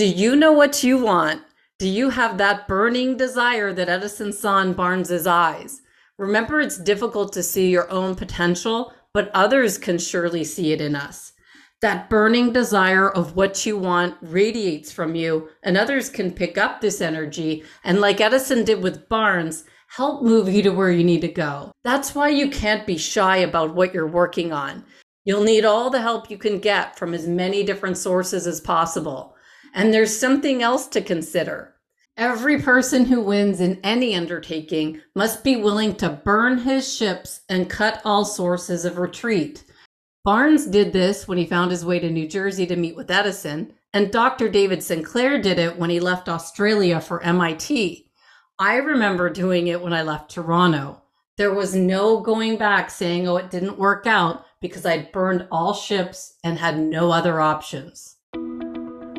Do 0.00 0.06
you 0.06 0.34
know 0.34 0.52
what 0.52 0.82
you 0.82 0.96
want? 0.96 1.42
Do 1.78 1.86
you 1.86 2.08
have 2.08 2.38
that 2.38 2.66
burning 2.66 3.18
desire 3.18 3.70
that 3.74 3.90
Edison 3.90 4.32
saw 4.32 4.62
in 4.62 4.72
Barnes's 4.72 5.26
eyes? 5.26 5.82
Remember, 6.16 6.58
it's 6.58 6.78
difficult 6.78 7.34
to 7.34 7.42
see 7.42 7.68
your 7.68 7.90
own 7.90 8.14
potential, 8.14 8.94
but 9.12 9.30
others 9.34 9.76
can 9.76 9.98
surely 9.98 10.42
see 10.42 10.72
it 10.72 10.80
in 10.80 10.96
us. 10.96 11.34
That 11.82 12.08
burning 12.08 12.50
desire 12.50 13.10
of 13.10 13.36
what 13.36 13.66
you 13.66 13.76
want 13.76 14.16
radiates 14.22 14.90
from 14.90 15.14
you, 15.14 15.50
and 15.64 15.76
others 15.76 16.08
can 16.08 16.32
pick 16.32 16.56
up 16.56 16.80
this 16.80 17.02
energy 17.02 17.62
and, 17.84 18.00
like 18.00 18.22
Edison 18.22 18.64
did 18.64 18.82
with 18.82 19.06
Barnes, 19.10 19.64
help 19.88 20.22
move 20.22 20.48
you 20.48 20.62
to 20.62 20.70
where 20.70 20.90
you 20.90 21.04
need 21.04 21.20
to 21.20 21.28
go. 21.28 21.72
That's 21.84 22.14
why 22.14 22.30
you 22.30 22.48
can't 22.48 22.86
be 22.86 22.96
shy 22.96 23.36
about 23.36 23.74
what 23.74 23.92
you're 23.92 24.06
working 24.06 24.50
on. 24.50 24.82
You'll 25.26 25.44
need 25.44 25.66
all 25.66 25.90
the 25.90 26.00
help 26.00 26.30
you 26.30 26.38
can 26.38 26.58
get 26.58 26.98
from 26.98 27.12
as 27.12 27.28
many 27.28 27.62
different 27.64 27.98
sources 27.98 28.46
as 28.46 28.62
possible. 28.62 29.36
And 29.74 29.92
there's 29.92 30.18
something 30.18 30.62
else 30.62 30.86
to 30.88 31.00
consider. 31.00 31.74
Every 32.16 32.60
person 32.60 33.06
who 33.06 33.20
wins 33.20 33.60
in 33.60 33.80
any 33.82 34.14
undertaking 34.14 35.00
must 35.14 35.42
be 35.42 35.56
willing 35.56 35.94
to 35.96 36.10
burn 36.10 36.58
his 36.58 36.94
ships 36.94 37.40
and 37.48 37.70
cut 37.70 38.02
all 38.04 38.24
sources 38.24 38.84
of 38.84 38.98
retreat. 38.98 39.64
Barnes 40.22 40.66
did 40.66 40.92
this 40.92 41.26
when 41.26 41.38
he 41.38 41.46
found 41.46 41.70
his 41.70 41.84
way 41.84 41.98
to 41.98 42.10
New 42.10 42.28
Jersey 42.28 42.66
to 42.66 42.76
meet 42.76 42.94
with 42.94 43.10
Edison, 43.10 43.72
and 43.94 44.12
Dr. 44.12 44.50
David 44.50 44.82
Sinclair 44.82 45.40
did 45.40 45.58
it 45.58 45.78
when 45.78 45.88
he 45.88 45.98
left 45.98 46.28
Australia 46.28 47.00
for 47.00 47.22
MIT. 47.22 48.10
I 48.58 48.76
remember 48.76 49.30
doing 49.30 49.68
it 49.68 49.80
when 49.80 49.94
I 49.94 50.02
left 50.02 50.30
Toronto. 50.30 51.00
There 51.38 51.54
was 51.54 51.74
no 51.74 52.20
going 52.20 52.58
back 52.58 52.90
saying, 52.90 53.26
oh, 53.26 53.38
it 53.38 53.50
didn't 53.50 53.78
work 53.78 54.06
out 54.06 54.44
because 54.60 54.84
I'd 54.84 55.10
burned 55.10 55.48
all 55.50 55.72
ships 55.72 56.34
and 56.44 56.58
had 56.58 56.78
no 56.78 57.10
other 57.10 57.40
options. 57.40 58.16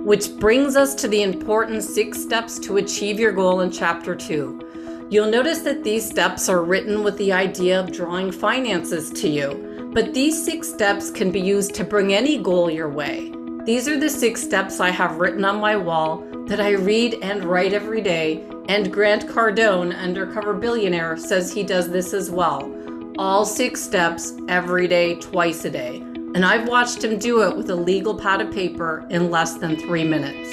Which 0.04 0.36
brings 0.38 0.76
us 0.76 0.96
to 0.96 1.08
the 1.08 1.22
important 1.22 1.84
six 1.84 2.20
steps 2.20 2.58
to 2.60 2.78
achieve 2.78 3.20
your 3.20 3.32
goal 3.32 3.62
in 3.62 3.70
chapter 3.70 4.16
two. 4.16 5.08
You'll 5.12 5.30
notice 5.30 5.60
that 5.60 5.84
these 5.84 6.10
steps 6.10 6.50
are 6.50 6.64
written 6.64 7.04
with 7.04 7.18
the 7.18 7.32
idea 7.32 7.80
of 7.80 7.92
drawing 7.92 8.32
finances 8.32 9.12
to 9.12 9.30
you, 9.30 9.92
but 9.94 10.12
these 10.12 10.44
six 10.44 10.68
steps 10.68 11.12
can 11.12 11.30
be 11.32 11.40
used 11.40 11.76
to 11.76 11.84
bring 11.84 12.14
any 12.14 12.40
goal 12.40 12.72
your 12.72 12.90
way. 12.90 13.32
These 13.64 13.88
are 13.88 14.00
the 14.00 14.10
six 14.10 14.42
steps 14.42 14.80
I 14.80 14.90
have 14.90 15.18
written 15.18 15.46
on 15.46 15.62
my 15.62 15.76
wall 15.76 16.26
that 16.48 16.60
I 16.60 16.72
read 16.72 17.20
and 17.22 17.46
write 17.46 17.74
every 17.74 18.02
day, 18.02 18.44
and 18.70 18.92
Grant 18.92 19.28
Cardone, 19.28 19.96
Undercover 19.96 20.56
Billionaire, 20.56 21.16
says 21.16 21.54
he 21.54 21.62
does 21.62 21.92
this 21.92 22.16
as 22.16 22.32
well. 22.32 22.74
All 23.20 23.46
six 23.46 23.84
steps 23.84 24.34
every 24.48 24.88
day, 24.88 25.20
twice 25.20 25.64
a 25.64 25.70
day 25.70 26.11
and 26.34 26.46
I've 26.46 26.68
watched 26.68 27.04
him 27.04 27.20
do 27.20 27.44
it 27.44 27.58
with 27.58 27.70
a 27.70 27.76
legal 27.76 28.18
pad 28.18 28.40
of 28.42 28.54
paper 28.54 29.06
in 29.10 29.30
less 29.30 29.56
than 29.56 29.76
three 29.76 30.06
minutes. 30.06 30.50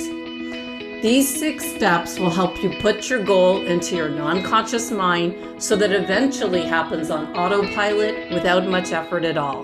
These 1.02 1.38
six 1.38 1.64
steps 1.64 2.18
will 2.18 2.30
help 2.30 2.60
you 2.60 2.70
put 2.80 3.08
your 3.08 3.22
goal 3.24 3.64
into 3.64 3.94
your 3.94 4.08
non 4.08 4.42
conscious 4.42 4.90
mind 4.90 5.62
so 5.62 5.76
that 5.76 5.92
eventually 5.92 6.62
happens 6.62 7.08
on 7.10 7.32
autopilot 7.36 8.32
without 8.32 8.66
much 8.66 8.90
effort 8.90 9.24
at 9.24 9.38
all. 9.38 9.62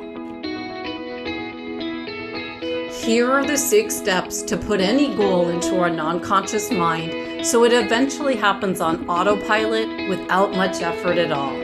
Here 3.03 3.31
are 3.31 3.45
the 3.45 3.57
six 3.57 3.97
steps 3.97 4.43
to 4.43 4.57
put 4.57 4.81
any 4.81 5.17
goal 5.17 5.49
into 5.49 5.81
our 5.81 5.91
non 5.91 6.21
conscious 6.21 6.71
mind 6.71 7.45
so 7.45 7.65
it 7.65 7.73
eventually 7.73 8.37
happens 8.37 8.81
on 8.81 9.05
autopilot 9.11 10.09
without 10.09 10.53
much 10.53 10.81
effort 10.81 11.19
at 11.19 11.33
all. 11.33 11.55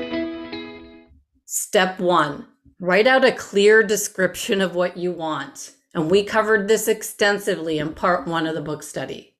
Step 1.47 2.00
one 2.00 2.50
Write 2.82 3.06
out 3.06 3.26
a 3.26 3.32
clear 3.32 3.82
description 3.82 4.62
of 4.62 4.75
what 4.75 4.96
you 4.96 5.12
want. 5.12 5.72
And 5.92 6.10
we 6.10 6.25
covered 6.25 6.66
this 6.66 6.88
extensively 6.88 7.78
in 7.78 7.92
part 7.92 8.26
one 8.26 8.46
of 8.46 8.54
the 8.54 8.62
book 8.62 8.82
study. 8.82 9.37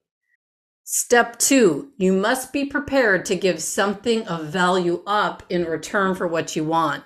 Step 0.85 1.38
two, 1.38 1.88
you 1.97 2.12
must 2.12 2.52
be 2.52 2.66
prepared 2.66 3.25
to 3.25 3.35
give 3.35 3.62
something 3.62 4.28
of 4.28 4.49
value 4.49 5.02
up 5.06 5.42
in 5.49 5.64
return 5.64 6.14
for 6.14 6.26
what 6.28 6.54
you 6.54 6.64
want. 6.64 7.02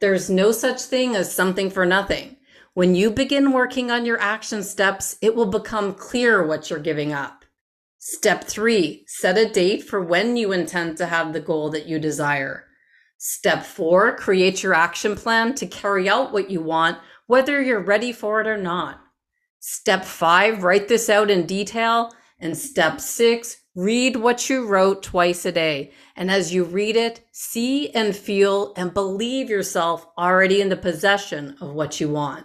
There's 0.00 0.28
no 0.28 0.50
such 0.50 0.82
thing 0.82 1.14
as 1.14 1.32
something 1.32 1.70
for 1.70 1.86
nothing. 1.86 2.38
When 2.74 2.96
you 2.96 3.08
begin 3.08 3.52
working 3.52 3.92
on 3.92 4.04
your 4.04 4.20
action 4.20 4.64
steps, 4.64 5.16
it 5.22 5.36
will 5.36 5.46
become 5.46 5.94
clear 5.94 6.44
what 6.44 6.68
you're 6.68 6.80
giving 6.80 7.12
up. 7.12 7.44
Step 8.00 8.42
three, 8.42 9.04
set 9.06 9.38
a 9.38 9.48
date 9.48 9.84
for 9.84 10.02
when 10.02 10.36
you 10.36 10.50
intend 10.50 10.96
to 10.96 11.06
have 11.06 11.32
the 11.32 11.40
goal 11.40 11.70
that 11.70 11.86
you 11.86 12.00
desire. 12.00 12.65
Step 13.18 13.64
four, 13.64 14.16
create 14.16 14.62
your 14.62 14.74
action 14.74 15.16
plan 15.16 15.54
to 15.54 15.66
carry 15.66 16.08
out 16.08 16.32
what 16.32 16.50
you 16.50 16.60
want, 16.60 16.98
whether 17.26 17.62
you're 17.62 17.80
ready 17.80 18.12
for 18.12 18.40
it 18.40 18.46
or 18.46 18.58
not. 18.58 19.00
Step 19.58 20.04
five, 20.04 20.62
write 20.62 20.88
this 20.88 21.08
out 21.08 21.30
in 21.30 21.46
detail. 21.46 22.12
And 22.38 22.56
step 22.56 23.00
six, 23.00 23.62
read 23.74 24.16
what 24.16 24.50
you 24.50 24.66
wrote 24.66 25.02
twice 25.02 25.46
a 25.46 25.52
day. 25.52 25.92
And 26.14 26.30
as 26.30 26.52
you 26.52 26.64
read 26.64 26.96
it, 26.96 27.26
see 27.32 27.90
and 27.90 28.14
feel 28.14 28.74
and 28.76 28.92
believe 28.92 29.48
yourself 29.48 30.06
already 30.18 30.60
in 30.60 30.68
the 30.68 30.76
possession 30.76 31.56
of 31.62 31.72
what 31.72 31.98
you 31.98 32.10
want. 32.10 32.44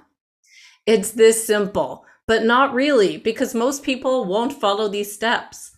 It's 0.85 1.11
this 1.11 1.45
simple, 1.45 2.05
but 2.25 2.43
not 2.43 2.73
really, 2.73 3.17
because 3.17 3.53
most 3.53 3.83
people 3.83 4.23
won't 4.23 4.53
follow 4.53 4.87
these 4.87 5.13
steps. 5.13 5.70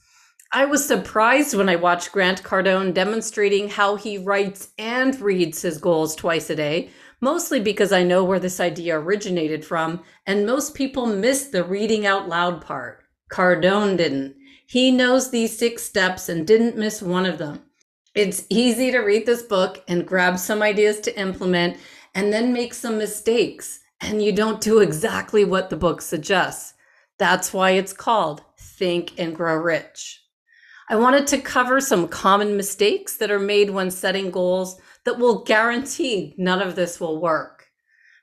I 0.56 0.66
was 0.66 0.86
surprised 0.86 1.56
when 1.56 1.68
I 1.68 1.78
watched 1.78 2.12
Grant 2.12 2.44
Cardone 2.44 2.94
demonstrating 2.94 3.70
how 3.70 3.96
he 3.96 4.20
writes 4.20 4.70
and 4.78 5.20
reads 5.20 5.64
his 5.64 5.80
goals 5.80 6.16
twice 6.16 6.48
a 6.52 6.56
day, 6.56 6.92
mostly 7.20 7.60
because 7.60 7.92
I 7.92 8.04
know 8.04 8.24
where 8.24 8.40
this 8.40 8.60
idea 8.60 9.00
originated 9.00 9.66
from, 9.66 10.04
and 10.28 10.46
most 10.46 10.76
people 10.76 11.08
miss 11.08 11.48
the 11.48 11.64
reading 11.64 12.06
out 12.06 12.30
loud 12.30 12.62
part. 12.62 13.04
Cardone 13.32 13.98
didn't. 13.98 14.36
He 14.68 14.92
knows 14.92 15.32
these 15.32 15.58
six 15.58 15.82
steps 15.82 16.30
and 16.30 16.46
didn't 16.46 16.78
miss 16.78 17.02
one 17.02 17.26
of 17.26 17.40
them. 17.40 17.64
It's 18.14 18.46
easy 18.48 18.92
to 18.92 19.00
read 19.00 19.26
this 19.26 19.42
book 19.42 19.84
and 19.88 20.06
grab 20.06 20.38
some 20.38 20.62
ideas 20.62 21.00
to 21.00 21.20
implement 21.20 21.78
and 22.14 22.32
then 22.32 22.54
make 22.54 22.76
some 22.76 23.00
mistakes, 23.00 23.80
and 24.02 24.22
you 24.22 24.32
don't 24.32 24.62
do 24.62 24.82
exactly 24.82 25.46
what 25.46 25.72
the 25.72 25.78
book 25.78 26.00
suggests. 26.00 26.76
That's 27.18 27.54
why 27.54 27.72
it's 27.72 27.92
called 27.92 28.44
Think 28.60 29.14
and 29.18 29.36
Grow 29.36 29.56
Rich. 29.56 30.20
I 30.90 30.98
wanted 30.98 31.28
to 31.28 31.42
cover 31.42 31.80
some 31.80 32.10
common 32.10 32.58
mistakes 32.58 33.16
that 33.18 33.32
are 33.32 33.40
made 33.40 33.70
when 33.70 33.90
setting 33.90 34.32
goals 34.32 34.80
that 35.06 35.18
will 35.18 35.44
guarantee 35.44 36.36
none 36.38 36.62
of 36.62 36.76
this 36.76 37.00
will 37.00 37.22
work. 37.22 37.68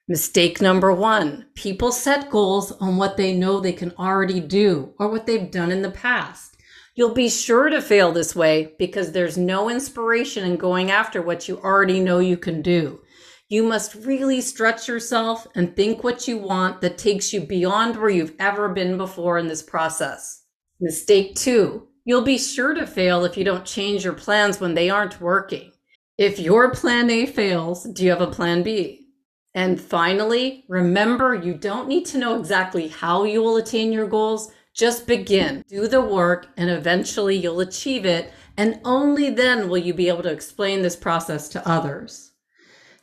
Mistake 0.09 0.61
number 0.61 0.93
one 0.93 1.47
people 1.55 1.93
set 1.93 2.31
goals 2.31 2.73
on 2.73 2.97
what 2.97 3.17
they 3.17 3.33
know 3.33 3.61
they 3.61 3.73
can 3.73 3.93
already 3.99 4.40
do 4.40 4.93
or 4.99 5.09
what 5.09 5.25
they've 5.25 5.50
done 5.50 5.71
in 5.71 5.83
the 5.83 5.90
past. 5.90 6.57
You'll 6.97 7.14
be 7.14 7.31
sure 7.31 7.71
to 7.71 7.81
fail 7.81 8.12
this 8.12 8.35
way 8.35 8.75
because 8.79 9.12
there's 9.12 9.38
no 9.38 9.71
inspiration 9.71 10.45
in 10.45 10.57
going 10.57 10.90
after 10.90 11.23
what 11.23 11.49
you 11.49 11.59
already 11.59 12.00
know 12.00 12.19
you 12.19 12.37
can 12.37 12.61
do. 12.61 13.00
You 13.49 13.62
must 13.62 13.95
really 13.95 14.40
stretch 14.40 14.87
yourself 14.87 15.47
and 15.55 15.75
think 15.75 16.05
what 16.05 16.29
you 16.29 16.38
want 16.38 16.81
that 16.83 16.99
takes 16.99 17.33
you 17.33 17.40
beyond 17.40 17.97
where 17.97 18.11
you've 18.11 18.35
ever 18.38 18.69
been 18.69 18.97
before 18.97 19.38
in 19.38 19.49
this 19.49 19.62
process. 19.62 20.45
Mistake 20.81 21.37
two 21.37 21.87
You'll 22.11 22.23
be 22.23 22.38
sure 22.38 22.75
to 22.75 22.88
fail 22.88 23.25
if 23.25 23.37
you 23.37 23.45
don't 23.45 23.64
change 23.64 24.02
your 24.02 24.14
plans 24.14 24.59
when 24.59 24.75
they 24.75 24.90
aren't 24.90 25.21
working. 25.21 25.71
If 26.19 26.40
your 26.40 26.73
plan 26.73 27.09
A 27.09 27.25
fails, 27.25 27.85
do 27.85 28.02
you 28.02 28.11
have 28.11 28.21
a 28.21 28.26
plan 28.26 28.64
B? 28.64 29.07
And 29.55 29.81
finally, 29.81 30.64
remember 30.67 31.37
you 31.37 31.55
don't 31.55 31.87
need 31.87 32.07
to 32.07 32.19
know 32.19 32.37
exactly 32.37 32.88
how 32.88 33.23
you 33.23 33.40
will 33.40 33.59
attain 33.59 33.93
your 33.93 34.09
goals. 34.09 34.50
Just 34.75 35.07
begin, 35.07 35.64
do 35.69 35.87
the 35.87 36.00
work, 36.00 36.49
and 36.57 36.69
eventually 36.69 37.37
you'll 37.37 37.61
achieve 37.61 38.05
it. 38.05 38.33
And 38.57 38.81
only 38.85 39.31
then 39.31 39.69
will 39.69 39.79
you 39.79 39.95
be 39.95 40.09
able 40.09 40.25
to 40.25 40.33
explain 40.33 40.83
this 40.83 40.97
process 40.97 41.49
to 41.50 41.69
others. 41.69 42.33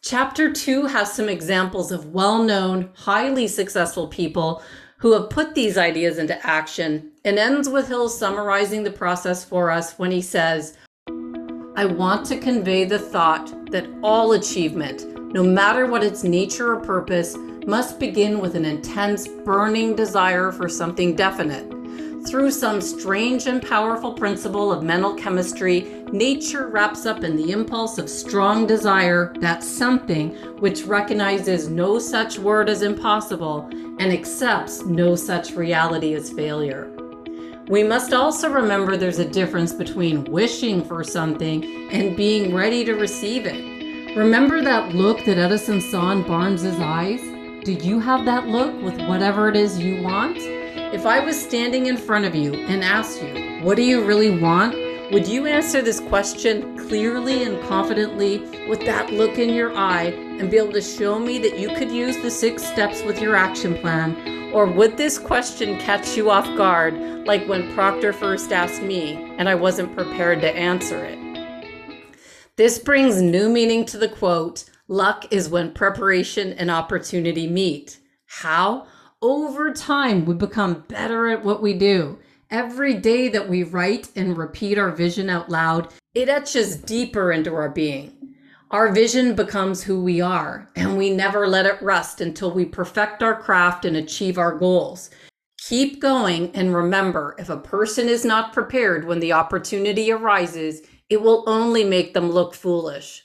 Chapter 0.02 0.52
two 0.52 0.86
has 0.86 1.14
some 1.14 1.30
examples 1.30 1.94
of 1.94 2.08
well 2.08 2.44
known, 2.44 2.90
highly 2.94 3.48
successful 3.48 4.10
people 4.10 4.62
who 4.98 5.14
have 5.14 5.30
put 5.30 5.56
these 5.56 5.78
ideas 5.78 6.18
into 6.18 6.46
action 6.46 7.12
and 7.28 7.38
ends 7.38 7.68
with 7.68 7.90
Hill 7.90 8.08
summarizing 8.08 8.84
the 8.84 8.92
process 8.92 9.44
for 9.44 9.70
us 9.70 10.00
when 10.00 10.12
he 10.12 10.22
says, 10.22 10.78
I 11.76 11.84
want 11.84 12.26
to 12.28 12.40
convey 12.40 12.86
the 12.86 12.98
thought 12.98 13.70
that 13.70 13.86
all 14.02 14.32
achievement, 14.32 15.06
no 15.34 15.44
matter 15.44 15.88
what 15.88 16.06
its 16.06 16.24
nature 16.24 16.72
or 16.76 16.80
purpose, 16.80 17.36
must 17.68 18.00
begin 18.00 18.40
with 18.40 18.56
an 18.56 18.64
intense, 18.64 19.28
burning 19.28 19.94
desire 19.94 20.54
for 20.54 20.70
something 20.70 21.18
definite. 21.18 21.70
Through 22.26 22.52
some 22.52 22.80
strange 22.80 23.46
and 23.46 23.62
powerful 23.62 24.14
principle 24.14 24.72
of 24.72 24.82
mental 24.82 25.14
chemistry, 25.14 25.82
nature 26.14 26.70
wraps 26.70 27.06
up 27.06 27.26
in 27.26 27.36
the 27.36 27.52
impulse 27.52 27.98
of 27.98 28.10
strong 28.10 28.66
desire, 28.66 29.34
that 29.42 29.64
something 29.64 30.30
which 30.60 30.86
recognizes 30.86 31.68
no 31.68 32.00
such 32.00 32.40
word 32.40 32.70
as 32.70 32.84
impossible 32.84 33.70
and 34.00 34.14
accepts 34.14 34.86
no 34.86 35.14
such 35.16 35.52
reality 35.52 36.14
as 36.14 36.32
failure. 36.32 36.97
We 37.70 37.84
must 37.84 38.14
also 38.14 38.50
remember 38.50 38.96
there's 38.96 39.20
a 39.20 39.28
difference 39.28 39.74
between 39.74 40.24
wishing 40.32 40.86
for 40.86 41.04
something 41.04 41.92
and 41.92 42.16
being 42.16 42.56
ready 42.56 42.86
to 42.86 42.94
receive 42.94 43.46
it. 43.46 44.16
Remember 44.16 44.62
that 44.62 44.96
look 44.96 45.26
that 45.26 45.38
Edison 45.38 45.82
saw 45.82 46.14
in 46.14 46.24
Barnes's 46.24 46.80
eyes? 46.80 47.20
Do 47.66 47.74
you 47.74 48.00
have 48.00 48.24
that 48.24 48.48
look 48.48 48.74
with 48.82 48.98
whatever 49.10 49.50
it 49.50 49.58
is 49.58 49.80
you 49.80 50.02
want? 50.02 50.38
If 50.40 51.06
I 51.06 51.20
was 51.20 51.38
standing 51.38 51.88
in 51.88 51.98
front 51.98 52.24
of 52.24 52.34
you 52.34 52.54
and 52.54 52.86
asked 52.86 53.22
you, 53.22 53.60
what 53.62 53.76
do 53.76 53.84
you 53.84 54.02
really 54.06 54.40
want? 54.40 54.74
Would 55.12 55.28
you 55.28 55.46
answer 55.46 55.82
this 55.82 56.00
question 56.00 56.78
clearly 56.88 57.44
and 57.44 57.62
confidently 57.68 58.40
with 58.70 58.80
that 58.86 59.12
look 59.12 59.38
in 59.38 59.50
your 59.50 59.76
eye 59.76 60.27
and 60.40 60.52
be 60.52 60.58
able 60.58 60.74
to 60.74 60.82
show 60.82 61.20
me 61.20 61.40
that 61.40 61.60
you 61.60 61.70
could 61.76 61.92
use 61.92 62.18
the 62.18 62.32
six 62.32 62.64
steps 62.64 63.04
with 63.04 63.22
your 63.22 63.36
action 63.36 63.76
plan? 63.76 64.52
Or 64.54 64.66
would 64.66 64.98
this 64.98 65.18
question 65.18 65.78
catch 65.80 66.16
you 66.16 66.30
off 66.30 66.46
guard, 66.58 66.94
like 67.26 67.48
when 67.48 67.74
Proctor 67.74 68.14
first 68.14 68.52
asked 68.52 68.82
me 68.82 69.34
and 69.38 69.50
I 69.50 69.56
wasn't 69.56 69.96
prepared 69.96 70.42
to 70.42 70.56
answer 70.56 71.04
it? 71.04 71.18
This 72.56 72.80
brings 72.80 73.22
new 73.22 73.50
meaning 73.50 73.86
to 73.86 73.98
the 73.98 74.10
quote 74.10 74.66
luck 74.88 75.32
is 75.32 75.50
when 75.50 75.74
preparation 75.74 76.54
and 76.54 76.72
opportunity 76.72 77.48
meet. 77.48 78.00
How? 78.26 78.88
Over 79.22 79.74
time, 79.74 80.26
we 80.26 80.34
become 80.34 80.86
better 80.88 81.28
at 81.28 81.44
what 81.44 81.62
we 81.62 81.74
do. 81.74 82.20
Every 82.50 82.94
day 82.94 83.28
that 83.30 83.50
we 83.50 83.64
write 83.64 84.10
and 84.16 84.38
repeat 84.38 84.78
our 84.78 84.92
vision 84.92 85.30
out 85.30 85.50
loud, 85.50 85.94
it 86.14 86.30
etches 86.30 86.78
deeper 86.78 87.32
into 87.32 87.54
our 87.54 87.70
being. 87.70 88.17
Our 88.70 88.92
vision 88.92 89.34
becomes 89.34 89.84
who 89.84 90.04
we 90.04 90.20
are, 90.20 90.68
and 90.76 90.98
we 90.98 91.10
never 91.10 91.48
let 91.48 91.66
it 91.66 91.82
rust 91.82 92.20
until 92.20 92.52
we 92.52 92.66
perfect 92.66 93.24
our 93.24 93.42
craft 93.42 93.86
and 93.86 93.96
achieve 93.96 94.38
our 94.38 94.58
goals. 94.58 95.10
Keep 95.58 96.02
going 96.02 96.54
and 96.54 96.76
remember 96.76 97.34
if 97.40 97.48
a 97.48 97.56
person 97.56 98.10
is 98.10 98.26
not 98.26 98.52
prepared 98.52 99.06
when 99.06 99.22
the 99.22 99.32
opportunity 99.32 100.12
arises, 100.12 100.82
it 101.10 101.22
will 101.22 101.46
only 101.48 101.86
make 101.86 102.14
them 102.14 102.30
look 102.30 102.54
foolish. 102.54 103.24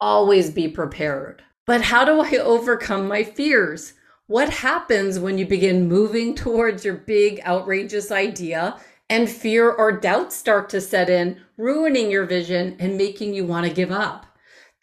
Always 0.00 0.50
be 0.50 0.68
prepared. 0.68 1.42
But 1.66 1.82
how 1.82 2.04
do 2.04 2.20
I 2.20 2.40
overcome 2.40 3.08
my 3.08 3.24
fears? 3.24 3.94
What 4.28 4.48
happens 4.48 5.18
when 5.18 5.38
you 5.38 5.46
begin 5.46 5.88
moving 5.88 6.36
towards 6.36 6.84
your 6.84 6.98
big, 6.98 7.40
outrageous 7.44 8.12
idea 8.12 8.78
and 9.10 9.28
fear 9.28 9.72
or 9.72 9.90
doubt 9.90 10.32
start 10.32 10.68
to 10.70 10.80
set 10.80 11.10
in, 11.10 11.40
ruining 11.56 12.12
your 12.12 12.26
vision 12.26 12.76
and 12.78 12.96
making 12.96 13.34
you 13.34 13.44
want 13.44 13.66
to 13.66 13.72
give 13.72 13.90
up? 13.90 14.26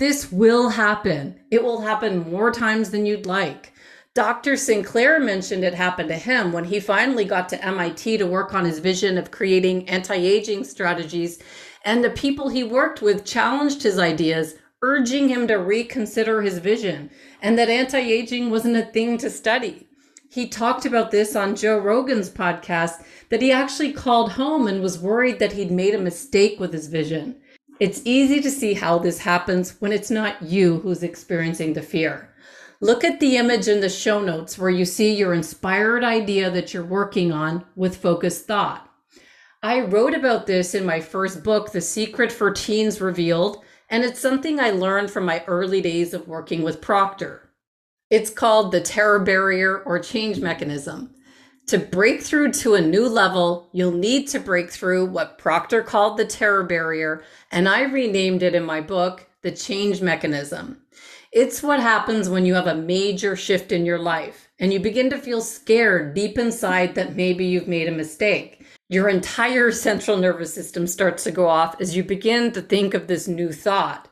This 0.01 0.31
will 0.31 0.69
happen. 0.69 1.35
It 1.51 1.63
will 1.63 1.81
happen 1.81 2.31
more 2.31 2.49
times 2.49 2.89
than 2.89 3.05
you'd 3.05 3.27
like. 3.27 3.71
Dr. 4.15 4.57
Sinclair 4.57 5.19
mentioned 5.19 5.63
it 5.63 5.75
happened 5.75 6.09
to 6.09 6.15
him 6.15 6.51
when 6.51 6.63
he 6.63 6.79
finally 6.79 7.23
got 7.23 7.49
to 7.49 7.63
MIT 7.63 8.17
to 8.17 8.25
work 8.25 8.51
on 8.55 8.65
his 8.65 8.79
vision 8.79 9.19
of 9.19 9.29
creating 9.29 9.87
anti 9.87 10.15
aging 10.15 10.63
strategies. 10.63 11.37
And 11.85 12.03
the 12.03 12.09
people 12.09 12.49
he 12.49 12.63
worked 12.63 13.03
with 13.03 13.25
challenged 13.25 13.83
his 13.83 13.99
ideas, 13.99 14.55
urging 14.81 15.29
him 15.29 15.47
to 15.47 15.59
reconsider 15.59 16.41
his 16.41 16.57
vision 16.57 17.11
and 17.39 17.55
that 17.59 17.69
anti 17.69 17.99
aging 17.99 18.49
wasn't 18.49 18.77
a 18.77 18.85
thing 18.85 19.19
to 19.19 19.29
study. 19.29 19.87
He 20.31 20.47
talked 20.47 20.87
about 20.87 21.11
this 21.11 21.35
on 21.35 21.55
Joe 21.55 21.77
Rogan's 21.77 22.31
podcast 22.31 23.03
that 23.29 23.43
he 23.43 23.51
actually 23.51 23.93
called 23.93 24.31
home 24.31 24.65
and 24.65 24.81
was 24.81 24.97
worried 24.97 25.37
that 25.37 25.53
he'd 25.53 25.69
made 25.69 25.93
a 25.93 25.99
mistake 25.99 26.59
with 26.59 26.73
his 26.73 26.87
vision. 26.87 27.35
It's 27.81 28.03
easy 28.05 28.41
to 28.41 28.51
see 28.51 28.75
how 28.75 28.99
this 28.99 29.17
happens 29.17 29.81
when 29.81 29.91
it's 29.91 30.11
not 30.11 30.43
you 30.43 30.81
who's 30.81 31.01
experiencing 31.01 31.73
the 31.73 31.81
fear. 31.81 32.29
Look 32.79 33.03
at 33.03 33.19
the 33.19 33.37
image 33.37 33.67
in 33.67 33.81
the 33.81 33.89
show 33.89 34.21
notes 34.21 34.55
where 34.55 34.69
you 34.69 34.85
see 34.85 35.15
your 35.15 35.33
inspired 35.33 36.03
idea 36.03 36.51
that 36.51 36.75
you're 36.75 36.85
working 36.85 37.31
on 37.31 37.65
with 37.75 37.97
focused 37.97 38.45
thought. 38.45 38.87
I 39.63 39.79
wrote 39.79 40.13
about 40.13 40.45
this 40.45 40.75
in 40.75 40.85
my 40.85 40.99
first 40.99 41.43
book, 41.43 41.71
The 41.71 41.81
Secret 41.81 42.31
for 42.31 42.51
Teens 42.51 43.01
Revealed, 43.01 43.63
and 43.89 44.03
it's 44.03 44.19
something 44.19 44.59
I 44.59 44.69
learned 44.69 45.09
from 45.09 45.25
my 45.25 45.43
early 45.47 45.81
days 45.81 46.13
of 46.13 46.27
working 46.27 46.61
with 46.61 46.81
Proctor. 46.81 47.49
It's 48.11 48.29
called 48.29 48.71
the 48.71 48.81
terror 48.81 49.17
barrier 49.17 49.79
or 49.79 49.97
change 49.97 50.39
mechanism. 50.39 51.15
To 51.71 51.77
break 51.77 52.21
through 52.21 52.51
to 52.51 52.75
a 52.75 52.81
new 52.81 53.07
level, 53.07 53.69
you'll 53.71 53.93
need 53.93 54.27
to 54.27 54.41
break 54.41 54.71
through 54.71 55.05
what 55.05 55.37
Proctor 55.37 55.81
called 55.81 56.17
the 56.17 56.25
terror 56.25 56.65
barrier, 56.65 57.23
and 57.49 57.69
I 57.69 57.83
renamed 57.83 58.43
it 58.43 58.53
in 58.53 58.65
my 58.65 58.81
book, 58.81 59.25
The 59.41 59.51
Change 59.51 60.01
Mechanism. 60.01 60.81
It's 61.31 61.63
what 61.63 61.79
happens 61.79 62.27
when 62.27 62.45
you 62.45 62.55
have 62.55 62.67
a 62.67 62.75
major 62.75 63.37
shift 63.37 63.71
in 63.71 63.85
your 63.85 63.99
life 63.99 64.49
and 64.59 64.73
you 64.73 64.81
begin 64.81 65.09
to 65.11 65.17
feel 65.17 65.39
scared 65.39 66.13
deep 66.13 66.37
inside 66.37 66.93
that 66.95 67.15
maybe 67.15 67.45
you've 67.45 67.69
made 67.69 67.87
a 67.87 67.91
mistake 67.93 68.65
your 68.89 69.07
entire 69.07 69.71
central 69.71 70.17
nervous 70.17 70.53
system 70.53 70.85
starts 70.85 71.23
to 71.23 71.31
go 71.31 71.47
off 71.47 71.79
as 71.79 71.95
you 71.95 72.03
begin 72.03 72.51
to 72.51 72.61
think 72.61 72.93
of 72.93 73.07
this 73.07 73.25
new 73.25 73.53
thought. 73.53 74.09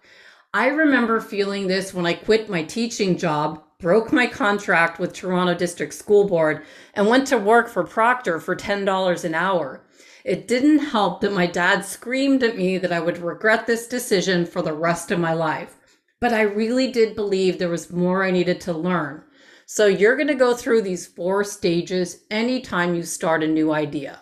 I 0.53 0.67
remember 0.67 1.19
feeling 1.19 1.67
this 1.67 1.93
when 1.93 2.05
I 2.05 2.13
quit 2.13 2.49
my 2.49 2.63
teaching 2.63 3.17
job, 3.17 3.61
broke 3.79 4.11
my 4.11 4.27
contract 4.27 4.99
with 4.99 5.13
Toronto 5.13 5.53
District 5.53 5.93
School 5.93 6.27
Board, 6.27 6.63
and 6.95 7.07
went 7.07 7.25
to 7.27 7.37
work 7.37 7.69
for 7.69 7.85
Proctor 7.85 8.41
for 8.41 8.53
$10 8.53 9.23
an 9.23 9.33
hour. 9.33 9.81
It 10.25 10.49
didn't 10.49 10.79
help 10.79 11.21
that 11.21 11.31
my 11.31 11.47
dad 11.47 11.85
screamed 11.85 12.43
at 12.43 12.57
me 12.57 12.77
that 12.77 12.91
I 12.91 12.99
would 12.99 13.19
regret 13.19 13.67
this 13.67 13.87
decision 13.87 14.45
for 14.45 14.61
the 14.61 14.73
rest 14.73 15.11
of 15.11 15.19
my 15.19 15.31
life. 15.31 15.77
But 16.19 16.33
I 16.33 16.41
really 16.41 16.91
did 16.91 17.15
believe 17.15 17.57
there 17.57 17.69
was 17.69 17.89
more 17.89 18.25
I 18.25 18.31
needed 18.31 18.59
to 18.61 18.73
learn. 18.73 19.23
So 19.65 19.85
you're 19.85 20.17
going 20.17 20.27
to 20.27 20.35
go 20.35 20.53
through 20.53 20.81
these 20.81 21.07
four 21.07 21.45
stages 21.45 22.25
anytime 22.29 22.95
you 22.95 23.03
start 23.03 23.43
a 23.43 23.47
new 23.47 23.71
idea. 23.71 24.19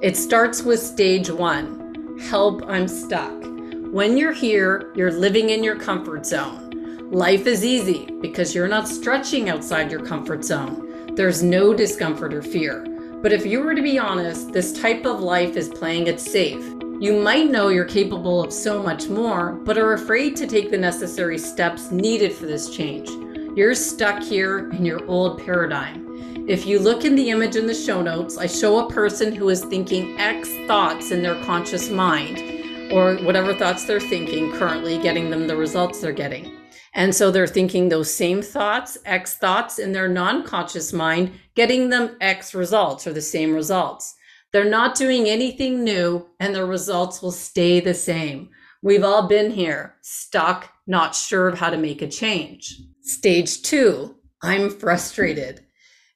It 0.00 0.16
starts 0.16 0.62
with 0.62 0.80
stage 0.80 1.28
one 1.28 2.16
help, 2.30 2.62
I'm 2.66 2.88
stuck. 2.88 3.44
When 3.92 4.16
you're 4.16 4.32
here, 4.32 4.92
you're 4.96 5.12
living 5.12 5.50
in 5.50 5.62
your 5.62 5.76
comfort 5.76 6.24
zone. 6.24 6.67
Life 7.10 7.46
is 7.46 7.64
easy 7.64 8.04
because 8.20 8.54
you're 8.54 8.68
not 8.68 8.86
stretching 8.86 9.48
outside 9.48 9.90
your 9.90 10.04
comfort 10.04 10.44
zone. 10.44 11.14
There's 11.14 11.42
no 11.42 11.72
discomfort 11.72 12.34
or 12.34 12.42
fear. 12.42 12.84
But 13.22 13.32
if 13.32 13.46
you 13.46 13.60
were 13.60 13.74
to 13.74 13.80
be 13.80 13.98
honest, 13.98 14.52
this 14.52 14.78
type 14.78 15.06
of 15.06 15.20
life 15.20 15.56
is 15.56 15.70
playing 15.70 16.06
it 16.06 16.20
safe. 16.20 16.62
You 17.00 17.18
might 17.18 17.50
know 17.50 17.68
you're 17.68 17.86
capable 17.86 18.44
of 18.44 18.52
so 18.52 18.82
much 18.82 19.08
more, 19.08 19.52
but 19.52 19.78
are 19.78 19.94
afraid 19.94 20.36
to 20.36 20.46
take 20.46 20.70
the 20.70 20.76
necessary 20.76 21.38
steps 21.38 21.90
needed 21.90 22.34
for 22.34 22.44
this 22.44 22.68
change. 22.76 23.08
You're 23.56 23.74
stuck 23.74 24.22
here 24.22 24.68
in 24.68 24.84
your 24.84 25.02
old 25.06 25.42
paradigm. 25.42 26.46
If 26.46 26.66
you 26.66 26.78
look 26.78 27.06
in 27.06 27.16
the 27.16 27.30
image 27.30 27.56
in 27.56 27.66
the 27.66 27.74
show 27.74 28.02
notes, 28.02 28.36
I 28.36 28.46
show 28.46 28.86
a 28.86 28.92
person 28.92 29.34
who 29.34 29.48
is 29.48 29.64
thinking 29.64 30.20
X 30.20 30.50
thoughts 30.66 31.10
in 31.10 31.22
their 31.22 31.42
conscious 31.44 31.88
mind 31.88 32.92
or 32.92 33.16
whatever 33.24 33.54
thoughts 33.54 33.84
they're 33.84 33.98
thinking 33.98 34.52
currently, 34.52 34.98
getting 34.98 35.30
them 35.30 35.46
the 35.46 35.56
results 35.56 36.02
they're 36.02 36.12
getting. 36.12 36.57
And 36.94 37.14
so 37.14 37.30
they're 37.30 37.46
thinking 37.46 37.88
those 37.88 38.12
same 38.12 38.42
thoughts, 38.42 38.98
X 39.04 39.36
thoughts 39.36 39.78
in 39.78 39.92
their 39.92 40.08
non 40.08 40.42
conscious 40.44 40.92
mind, 40.92 41.32
getting 41.54 41.88
them 41.90 42.16
X 42.20 42.54
results 42.54 43.06
or 43.06 43.12
the 43.12 43.20
same 43.20 43.54
results. 43.54 44.14
They're 44.52 44.64
not 44.64 44.94
doing 44.94 45.26
anything 45.26 45.84
new 45.84 46.26
and 46.40 46.54
the 46.54 46.64
results 46.64 47.20
will 47.20 47.32
stay 47.32 47.80
the 47.80 47.94
same. 47.94 48.48
We've 48.82 49.04
all 49.04 49.28
been 49.28 49.50
here, 49.50 49.96
stuck, 50.02 50.72
not 50.86 51.14
sure 51.14 51.48
of 51.48 51.58
how 51.58 51.70
to 51.70 51.76
make 51.76 52.00
a 52.00 52.08
change. 52.08 52.80
Stage 53.02 53.62
two, 53.62 54.16
I'm 54.42 54.70
frustrated. 54.70 55.64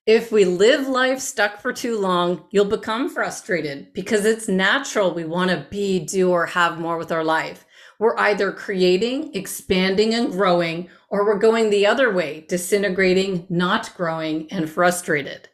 If 0.06 0.32
we 0.32 0.44
live 0.44 0.88
life 0.88 1.20
stuck 1.20 1.60
for 1.60 1.72
too 1.72 1.98
long, 1.98 2.44
you'll 2.50 2.64
become 2.64 3.08
frustrated 3.08 3.92
because 3.92 4.24
it's 4.24 4.48
natural 4.48 5.14
we 5.14 5.24
want 5.24 5.50
to 5.50 5.66
be, 5.70 6.00
do, 6.00 6.30
or 6.30 6.46
have 6.46 6.80
more 6.80 6.96
with 6.96 7.12
our 7.12 7.22
life. 7.22 7.64
We're 8.02 8.18
either 8.18 8.50
creating, 8.50 9.32
expanding, 9.32 10.12
and 10.12 10.32
growing, 10.32 10.88
or 11.08 11.24
we're 11.24 11.38
going 11.38 11.70
the 11.70 11.86
other 11.86 12.12
way, 12.12 12.44
disintegrating, 12.48 13.46
not 13.48 13.94
growing, 13.96 14.50
and 14.50 14.68
frustrated. 14.68 15.48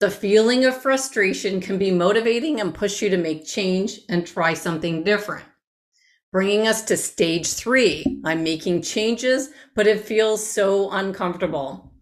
The 0.00 0.10
feeling 0.10 0.64
of 0.64 0.76
frustration 0.76 1.60
can 1.60 1.78
be 1.78 1.92
motivating 1.92 2.60
and 2.60 2.74
push 2.74 3.00
you 3.00 3.10
to 3.10 3.16
make 3.16 3.46
change 3.46 4.00
and 4.08 4.26
try 4.26 4.54
something 4.54 5.04
different. 5.04 5.44
Bringing 6.32 6.66
us 6.66 6.82
to 6.86 6.96
stage 6.96 7.52
three 7.52 8.20
I'm 8.24 8.42
making 8.42 8.82
changes, 8.82 9.50
but 9.76 9.86
it 9.86 10.04
feels 10.04 10.44
so 10.44 10.90
uncomfortable. 10.90 11.92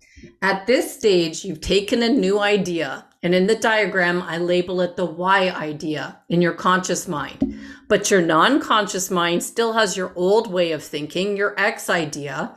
At 0.41 0.67
this 0.67 0.97
stage, 0.97 1.45
you've 1.45 1.61
taken 1.61 2.03
a 2.03 2.09
new 2.09 2.39
idea, 2.39 3.05
and 3.23 3.35
in 3.35 3.47
the 3.47 3.57
diagram, 3.57 4.23
I 4.23 4.39
label 4.39 4.81
it 4.81 4.97
the 4.97 5.05
Y 5.05 5.51
idea 5.51 6.23
in 6.31 6.41
your 6.41 6.55
conscious 6.55 7.07
mind. 7.07 7.52
But 7.93 8.11
your 8.11 8.23
non 8.23 8.59
conscious 8.59 9.11
mind 9.11 9.43
still 9.43 9.75
has 9.75 9.99
your 9.99 10.15
old 10.17 10.51
way 10.51 10.73
of 10.73 10.83
thinking, 10.83 11.37
your 11.37 11.55
X 11.61 11.91
idea. 11.91 12.57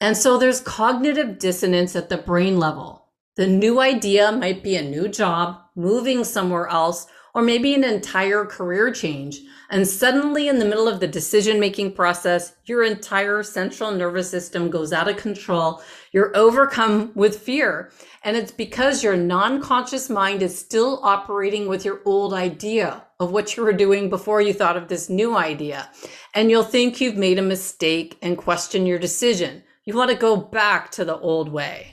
And 0.00 0.16
so 0.16 0.36
there's 0.36 0.58
cognitive 0.58 1.38
dissonance 1.38 1.94
at 1.94 2.08
the 2.08 2.16
brain 2.16 2.58
level. 2.58 3.06
The 3.36 3.46
new 3.46 3.78
idea 3.78 4.32
might 4.32 4.64
be 4.64 4.74
a 4.74 4.82
new 4.82 5.06
job, 5.06 5.60
moving 5.76 6.24
somewhere 6.24 6.66
else, 6.66 7.06
or 7.34 7.42
maybe 7.42 7.74
an 7.74 7.84
entire 7.84 8.44
career 8.44 8.90
change. 8.90 9.40
And 9.70 9.88
suddenly, 9.88 10.48
in 10.48 10.58
the 10.58 10.66
middle 10.66 10.86
of 10.86 11.00
the 11.00 11.06
decision 11.06 11.58
making 11.58 11.94
process, 11.94 12.54
your 12.66 12.84
entire 12.84 13.42
central 13.42 13.90
nervous 13.90 14.28
system 14.28 14.68
goes 14.68 14.92
out 14.92 15.08
of 15.08 15.16
control. 15.16 15.82
You're 16.12 16.36
overcome 16.36 17.10
with 17.14 17.40
fear. 17.40 17.90
And 18.22 18.36
it's 18.36 18.52
because 18.52 19.02
your 19.02 19.16
non 19.16 19.62
conscious 19.62 20.10
mind 20.10 20.42
is 20.42 20.58
still 20.58 21.00
operating 21.02 21.68
with 21.68 21.86
your 21.86 22.02
old 22.04 22.34
idea 22.34 23.02
of 23.18 23.32
what 23.32 23.56
you 23.56 23.62
were 23.62 23.72
doing 23.72 24.10
before 24.10 24.42
you 24.42 24.52
thought 24.52 24.76
of 24.76 24.88
this 24.88 25.08
new 25.08 25.36
idea. 25.36 25.90
And 26.34 26.50
you'll 26.50 26.62
think 26.62 27.00
you've 27.00 27.16
made 27.16 27.38
a 27.38 27.42
mistake 27.42 28.18
and 28.20 28.36
question 28.36 28.84
your 28.84 28.98
decision. 28.98 29.62
You 29.84 29.96
want 29.96 30.10
to 30.10 30.16
go 30.16 30.36
back 30.36 30.90
to 30.92 31.04
the 31.04 31.18
old 31.18 31.50
way. 31.50 31.91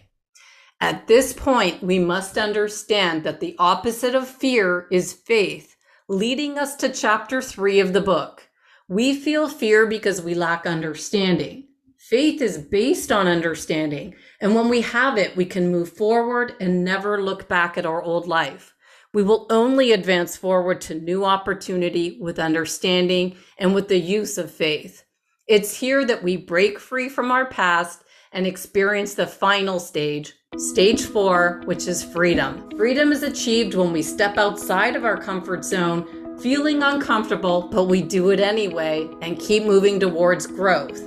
At 0.81 1.07
this 1.07 1.33
point, 1.33 1.83
we 1.83 1.99
must 1.99 2.37
understand 2.37 3.23
that 3.23 3.41
the 3.41 3.55
opposite 3.59 4.15
of 4.15 4.27
fear 4.27 4.87
is 4.91 5.11
faith, 5.11 5.75
leading 6.07 6.57
us 6.57 6.75
to 6.77 6.89
chapter 6.89 7.41
three 7.41 7.81
of 7.81 7.91
the 7.91 8.01
book. 8.01 8.47
We 8.87 9.13
feel 9.13 9.49
fear 9.49 9.85
because 9.87 10.21
we 10.21 10.33
lack 10.33 10.65
understanding. 10.65 11.67
Faith 11.97 12.41
is 12.41 12.57
based 12.57 13.11
on 13.11 13.27
understanding. 13.27 14.15
And 14.39 14.55
when 14.55 14.69
we 14.69 14.81
have 14.81 15.17
it, 15.17 15.35
we 15.35 15.45
can 15.45 15.71
move 15.71 15.89
forward 15.89 16.55
and 16.61 16.83
never 16.83 17.21
look 17.21 17.49
back 17.49 17.77
at 17.77 17.85
our 17.85 18.01
old 18.01 18.25
life. 18.25 18.73
We 19.13 19.21
will 19.21 19.47
only 19.49 19.91
advance 19.91 20.37
forward 20.37 20.81
to 20.81 20.95
new 20.95 21.25
opportunity 21.25 22.17
with 22.21 22.39
understanding 22.39 23.35
and 23.57 23.75
with 23.75 23.89
the 23.89 23.99
use 23.99 24.37
of 24.37 24.49
faith. 24.49 25.03
It's 25.45 25.75
here 25.77 26.05
that 26.05 26.23
we 26.23 26.37
break 26.37 26.79
free 26.79 27.09
from 27.09 27.31
our 27.31 27.47
past 27.47 28.03
and 28.31 28.47
experience 28.47 29.15
the 29.15 29.27
final 29.27 29.79
stage, 29.79 30.33
stage 30.59 31.05
four, 31.05 31.62
which 31.65 31.88
is 31.88 32.03
freedom. 32.03 32.69
Freedom 32.75 33.13
is 33.13 33.23
achieved 33.23 33.75
when 33.75 33.93
we 33.93 34.01
step 34.01 34.38
outside 34.38 34.95
of 34.95 35.05
our 35.05 35.15
comfort 35.15 35.63
zone, 35.63 36.38
feeling 36.39 36.83
uncomfortable, 36.83 37.69
but 37.71 37.85
we 37.85 38.01
do 38.01 38.31
it 38.31 38.41
anyway 38.41 39.07
and 39.21 39.39
keep 39.39 39.63
moving 39.63 39.99
towards 40.01 40.47
growth. 40.47 41.01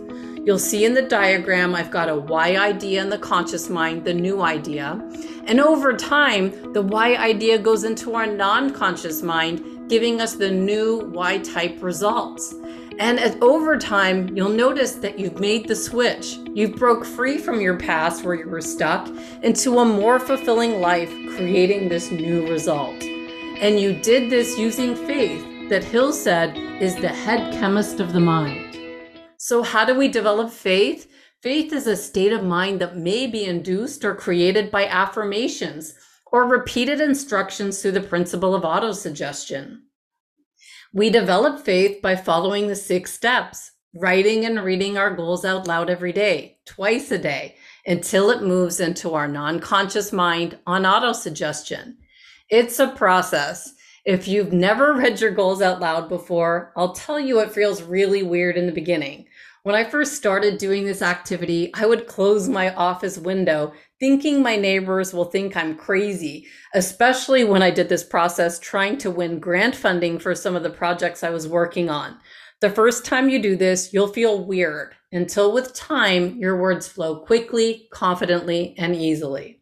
You'll 0.45 0.59
see 0.59 0.87
in 0.87 0.95
the 0.95 1.03
diagram, 1.03 1.75
I've 1.75 1.91
got 1.91 2.09
a 2.09 2.17
Y 2.17 2.57
idea 2.57 3.03
in 3.03 3.11
the 3.11 3.19
conscious 3.19 3.69
mind, 3.69 4.05
the 4.05 4.15
new 4.15 4.41
idea. 4.41 5.01
And 5.45 5.61
over 5.61 5.97
time, 5.97 6.73
the 6.73 6.83
Y 6.83 7.15
idea 7.17 7.59
goes 7.59 7.85
into 7.85 8.15
our 8.15 8.27
non 8.27 8.71
conscious 8.71 9.23
mind, 9.23 9.89
giving 9.91 10.21
us 10.21 10.35
the 10.35 10.51
new 10.51 11.11
Y 11.13 11.39
type 11.39 11.83
results. 11.83 12.55
And 12.99 13.19
as 13.19 13.37
over 13.41 13.79
time, 13.79 14.37
you'll 14.37 14.49
notice 14.49 14.97
that 14.97 15.19
you've 15.19 15.41
made 15.41 15.67
the 15.67 15.77
switch. 15.77 16.39
You've 16.55 16.77
broke 16.77 17.05
free 17.05 17.39
from 17.39 17.61
your 17.61 17.77
past 17.77 18.25
where 18.25 18.35
you 18.35 18.49
were 18.49 18.61
stuck 18.61 19.09
into 19.43 19.79
a 19.79 19.85
more 19.85 20.19
fulfilling 20.19 20.81
life, 20.81 21.11
creating 21.37 21.89
this 21.89 22.11
new 22.11 22.49
result. 22.49 23.03
And 23.61 23.81
you 23.81 23.95
did 23.95 24.31
this 24.31 24.59
using 24.59 24.95
faith 24.95 25.69
that 25.69 25.85
Hill 25.85 26.13
said 26.13 26.57
is 26.83 26.97
the 26.97 27.09
head 27.09 27.53
chemist 27.55 28.01
of 28.01 28.13
the 28.13 28.21
mind. 28.21 28.77
So 29.37 29.63
how 29.63 29.85
do 29.85 29.95
we 29.95 30.09
develop 30.09 30.51
faith? 30.51 31.11
Faith 31.43 31.73
is 31.73 31.87
a 31.87 31.97
state 31.97 32.33
of 32.33 32.45
mind 32.45 32.81
that 32.81 32.97
may 32.97 33.27
be 33.27 33.45
induced 33.45 34.05
or 34.05 34.15
created 34.15 34.71
by 34.71 34.87
affirmations 34.87 35.95
or 36.31 36.47
repeated 36.47 37.01
instructions 37.01 37.81
through 37.81 37.93
the 37.93 38.01
principle 38.01 38.55
of 38.55 38.63
autosuggestion. 38.63 39.81
We 40.95 41.09
develop 41.09 41.65
faith 41.65 42.03
by 42.03 42.17
following 42.17 42.67
the 42.67 42.77
six 42.77 43.15
steps, 43.15 43.71
writing 43.95 44.45
and 44.45 44.63
reading 44.63 44.99
our 44.99 45.17
goals 45.17 45.43
out 45.43 45.67
loud 45.67 45.89
every 45.89 46.13
day, 46.13 46.59
twice 46.67 47.11
a 47.11 47.17
day, 47.17 47.57
until 47.87 48.29
it 48.29 48.43
moves 48.43 48.79
into 48.79 49.15
our 49.15 49.27
non 49.27 49.59
conscious 49.59 50.13
mind 50.13 50.59
on 50.67 50.83
autosuggestion. 50.83 51.95
It's 52.51 52.79
a 52.79 52.89
process. 52.89 53.73
If 54.05 54.29
you've 54.29 54.53
never 54.53 54.93
read 54.93 55.19
your 55.19 55.31
goals 55.31 55.63
out 55.63 55.81
loud 55.81 56.11
before, 56.11 56.75
I'll 56.77 56.93
tell 56.93 57.19
you 57.19 57.41
it 57.41 57.53
feels 57.53 57.83
really 57.83 58.23
weird 58.23 58.59
in 58.59 58.67
the 58.67 58.73
beginning. 58.73 59.29
When 59.63 59.75
I 59.75 59.85
first 59.85 60.17
started 60.17 60.59
doing 60.59 60.85
this 60.85 61.01
activity, 61.01 61.73
I 61.73 61.87
would 61.87 62.07
close 62.07 62.51
my 62.51 62.75
office 62.75 63.17
window 63.17 63.73
thinking 64.03 64.43
my 64.43 64.57
neighbors 64.57 65.15
will 65.15 65.27
think 65.27 65.57
I'm 65.57 65.77
crazy, 65.77 66.49
especially 66.75 67.45
when 67.45 67.63
I 67.63 67.71
did 67.71 67.89
this 67.89 68.03
process 68.03 68.59
trying 68.59 68.99
to 68.99 69.13
win 69.13 69.39
grant 69.39 69.77
funding 69.77 70.19
for 70.19 70.35
some 70.35 70.57
of 70.57 70.65
the 70.65 70.71
projects 70.71 71.23
I 71.23 71.31
was 71.31 71.47
working 71.47 71.89
on. 71.89 72.19
The 72.61 72.71
first 72.71 73.05
time 73.05 73.29
you 73.29 73.41
do 73.41 73.55
this, 73.55 73.93
you'll 73.93 74.09
feel 74.09 74.45
weird 74.45 74.97
until 75.13 75.53
with 75.53 75.73
time, 75.73 76.37
your 76.37 76.61
words 76.61 76.89
flow 76.89 77.25
quickly, 77.25 77.87
confidently, 77.93 78.75
and 78.77 78.97
easily. 78.97 79.61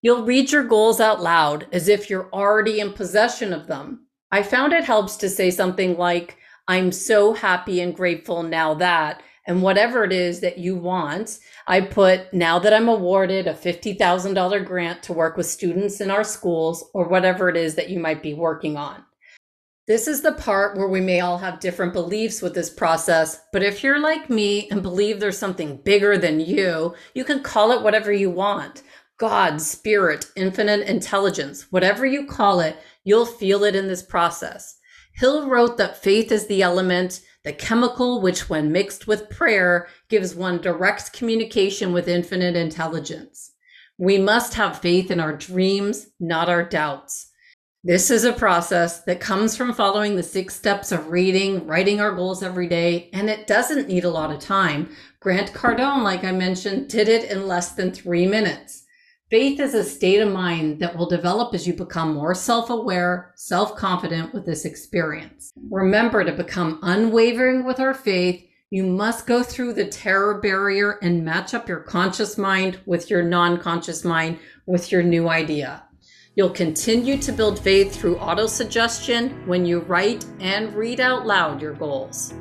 You'll 0.00 0.24
read 0.24 0.50
your 0.50 0.64
goals 0.64 0.98
out 0.98 1.20
loud 1.20 1.66
as 1.70 1.88
if 1.88 2.08
you're 2.08 2.30
already 2.32 2.80
in 2.80 2.94
possession 2.94 3.52
of 3.52 3.66
them. 3.66 4.06
I 4.32 4.44
found 4.44 4.72
it 4.72 4.84
helps 4.84 5.16
to 5.18 5.28
say 5.28 5.50
something 5.50 5.98
like, 5.98 6.38
I'm 6.68 6.90
so 6.90 7.34
happy 7.34 7.82
and 7.82 7.94
grateful 7.94 8.42
now 8.42 8.72
that, 8.72 9.22
and 9.46 9.62
whatever 9.62 10.04
it 10.04 10.12
is 10.12 10.40
that 10.40 10.58
you 10.58 10.76
want. 10.76 11.38
I 11.70 11.82
put 11.82 12.32
now 12.32 12.58
that 12.60 12.72
I'm 12.72 12.88
awarded 12.88 13.46
a 13.46 13.52
$50,000 13.52 14.64
grant 14.64 15.02
to 15.02 15.12
work 15.12 15.36
with 15.36 15.44
students 15.44 16.00
in 16.00 16.10
our 16.10 16.24
schools 16.24 16.90
or 16.94 17.06
whatever 17.06 17.50
it 17.50 17.58
is 17.58 17.74
that 17.74 17.90
you 17.90 18.00
might 18.00 18.22
be 18.22 18.32
working 18.32 18.78
on. 18.78 19.04
This 19.86 20.08
is 20.08 20.22
the 20.22 20.32
part 20.32 20.78
where 20.78 20.88
we 20.88 21.02
may 21.02 21.20
all 21.20 21.36
have 21.36 21.60
different 21.60 21.92
beliefs 21.92 22.40
with 22.40 22.54
this 22.54 22.70
process, 22.70 23.42
but 23.52 23.62
if 23.62 23.84
you're 23.84 24.00
like 24.00 24.30
me 24.30 24.66
and 24.70 24.82
believe 24.82 25.20
there's 25.20 25.36
something 25.36 25.76
bigger 25.84 26.16
than 26.16 26.40
you, 26.40 26.94
you 27.12 27.22
can 27.22 27.42
call 27.42 27.72
it 27.72 27.82
whatever 27.82 28.12
you 28.12 28.30
want. 28.30 28.82
God, 29.18 29.60
spirit, 29.60 30.24
infinite 30.36 30.88
intelligence, 30.88 31.70
whatever 31.70 32.06
you 32.06 32.26
call 32.26 32.60
it, 32.60 32.78
you'll 33.04 33.26
feel 33.26 33.62
it 33.64 33.76
in 33.76 33.88
this 33.88 34.02
process. 34.02 34.78
Hill 35.16 35.46
wrote 35.50 35.76
that 35.76 36.02
faith 36.02 36.32
is 36.32 36.46
the 36.46 36.62
element 36.62 37.20
the 37.44 37.52
chemical 37.52 38.20
which, 38.20 38.48
when 38.48 38.72
mixed 38.72 39.06
with 39.06 39.30
prayer, 39.30 39.88
gives 40.08 40.34
one 40.34 40.60
direct 40.60 41.12
communication 41.12 41.92
with 41.92 42.08
infinite 42.08 42.56
intelligence. 42.56 43.52
We 43.96 44.18
must 44.18 44.54
have 44.54 44.80
faith 44.80 45.10
in 45.10 45.20
our 45.20 45.36
dreams, 45.36 46.08
not 46.20 46.48
our 46.48 46.62
doubts. 46.62 47.30
This 47.84 48.10
is 48.10 48.24
a 48.24 48.32
process 48.32 49.02
that 49.04 49.20
comes 49.20 49.56
from 49.56 49.72
following 49.72 50.16
the 50.16 50.22
six 50.22 50.54
steps 50.54 50.90
of 50.90 51.10
reading, 51.10 51.66
writing 51.66 52.00
our 52.00 52.12
goals 52.12 52.42
every 52.42 52.66
day, 52.66 53.08
and 53.12 53.30
it 53.30 53.46
doesn't 53.46 53.88
need 53.88 54.04
a 54.04 54.10
lot 54.10 54.32
of 54.32 54.40
time. 54.40 54.94
Grant 55.20 55.52
Cardone, 55.52 56.02
like 56.02 56.24
I 56.24 56.32
mentioned, 56.32 56.88
did 56.88 57.08
it 57.08 57.30
in 57.30 57.46
less 57.46 57.72
than 57.72 57.92
three 57.92 58.26
minutes. 58.26 58.84
Faith 59.30 59.60
is 59.60 59.74
a 59.74 59.84
state 59.84 60.20
of 60.20 60.32
mind 60.32 60.80
that 60.80 60.96
will 60.96 61.06
develop 61.06 61.52
as 61.52 61.66
you 61.66 61.74
become 61.74 62.14
more 62.14 62.34
self 62.34 62.70
aware, 62.70 63.34
self 63.36 63.76
confident 63.76 64.32
with 64.32 64.46
this 64.46 64.64
experience. 64.64 65.52
Remember 65.70 66.24
to 66.24 66.32
become 66.32 66.78
unwavering 66.80 67.66
with 67.66 67.78
our 67.78 67.92
faith, 67.92 68.42
you 68.70 68.84
must 68.84 69.26
go 69.26 69.42
through 69.42 69.74
the 69.74 69.84
terror 69.84 70.40
barrier 70.40 70.98
and 71.02 71.26
match 71.26 71.52
up 71.52 71.68
your 71.68 71.80
conscious 71.80 72.38
mind 72.38 72.80
with 72.86 73.10
your 73.10 73.22
non 73.22 73.58
conscious 73.58 74.02
mind 74.02 74.38
with 74.64 74.90
your 74.90 75.02
new 75.02 75.28
idea. 75.28 75.84
You'll 76.34 76.48
continue 76.48 77.18
to 77.18 77.32
build 77.32 77.58
faith 77.58 77.94
through 77.94 78.16
autosuggestion 78.16 79.46
when 79.46 79.66
you 79.66 79.80
write 79.80 80.24
and 80.40 80.74
read 80.74 81.00
out 81.00 81.26
loud 81.26 81.60
your 81.60 81.74
goals. 81.74 82.32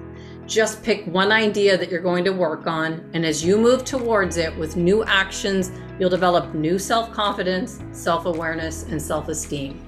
Just 0.47 0.81
pick 0.81 1.05
one 1.07 1.29
idea 1.29 1.77
that 1.77 1.91
you're 1.91 1.99
going 1.99 2.23
to 2.23 2.31
work 2.31 2.67
on, 2.67 3.09
and 3.13 3.25
as 3.25 3.43
you 3.43 3.57
move 3.57 3.83
towards 3.83 4.37
it 4.37 4.57
with 4.57 4.77
new 4.77 5.03
actions, 5.03 5.73
you'll 5.99 6.09
develop 6.09 6.53
new 6.55 6.79
self 6.79 7.11
confidence, 7.11 7.81
self 7.91 8.25
awareness, 8.25 8.83
and 8.83 9.01
self 9.01 9.27
esteem. 9.27 9.83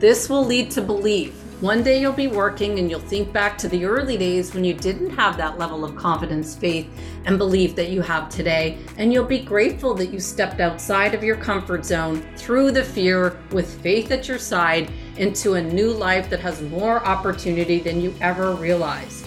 This 0.00 0.28
will 0.28 0.44
lead 0.44 0.68
to 0.72 0.82
belief. 0.82 1.34
One 1.60 1.84
day 1.84 2.00
you'll 2.00 2.12
be 2.12 2.26
working 2.26 2.78
and 2.80 2.90
you'll 2.90 2.98
think 2.98 3.32
back 3.32 3.56
to 3.58 3.68
the 3.68 3.84
early 3.84 4.16
days 4.16 4.52
when 4.52 4.64
you 4.64 4.74
didn't 4.74 5.10
have 5.10 5.36
that 5.36 5.58
level 5.58 5.84
of 5.84 5.94
confidence, 5.94 6.56
faith, 6.56 6.88
and 7.26 7.38
belief 7.38 7.76
that 7.76 7.90
you 7.90 8.02
have 8.02 8.28
today, 8.30 8.78
and 8.96 9.12
you'll 9.12 9.24
be 9.24 9.38
grateful 9.38 9.94
that 9.94 10.06
you 10.06 10.18
stepped 10.18 10.58
outside 10.58 11.14
of 11.14 11.22
your 11.22 11.36
comfort 11.36 11.84
zone 11.84 12.26
through 12.36 12.72
the 12.72 12.82
fear 12.82 13.38
with 13.52 13.80
faith 13.80 14.10
at 14.10 14.26
your 14.26 14.38
side 14.38 14.90
into 15.18 15.54
a 15.54 15.62
new 15.62 15.92
life 15.92 16.28
that 16.30 16.40
has 16.40 16.62
more 16.62 17.04
opportunity 17.06 17.78
than 17.78 18.00
you 18.00 18.12
ever 18.20 18.54
realized. 18.54 19.19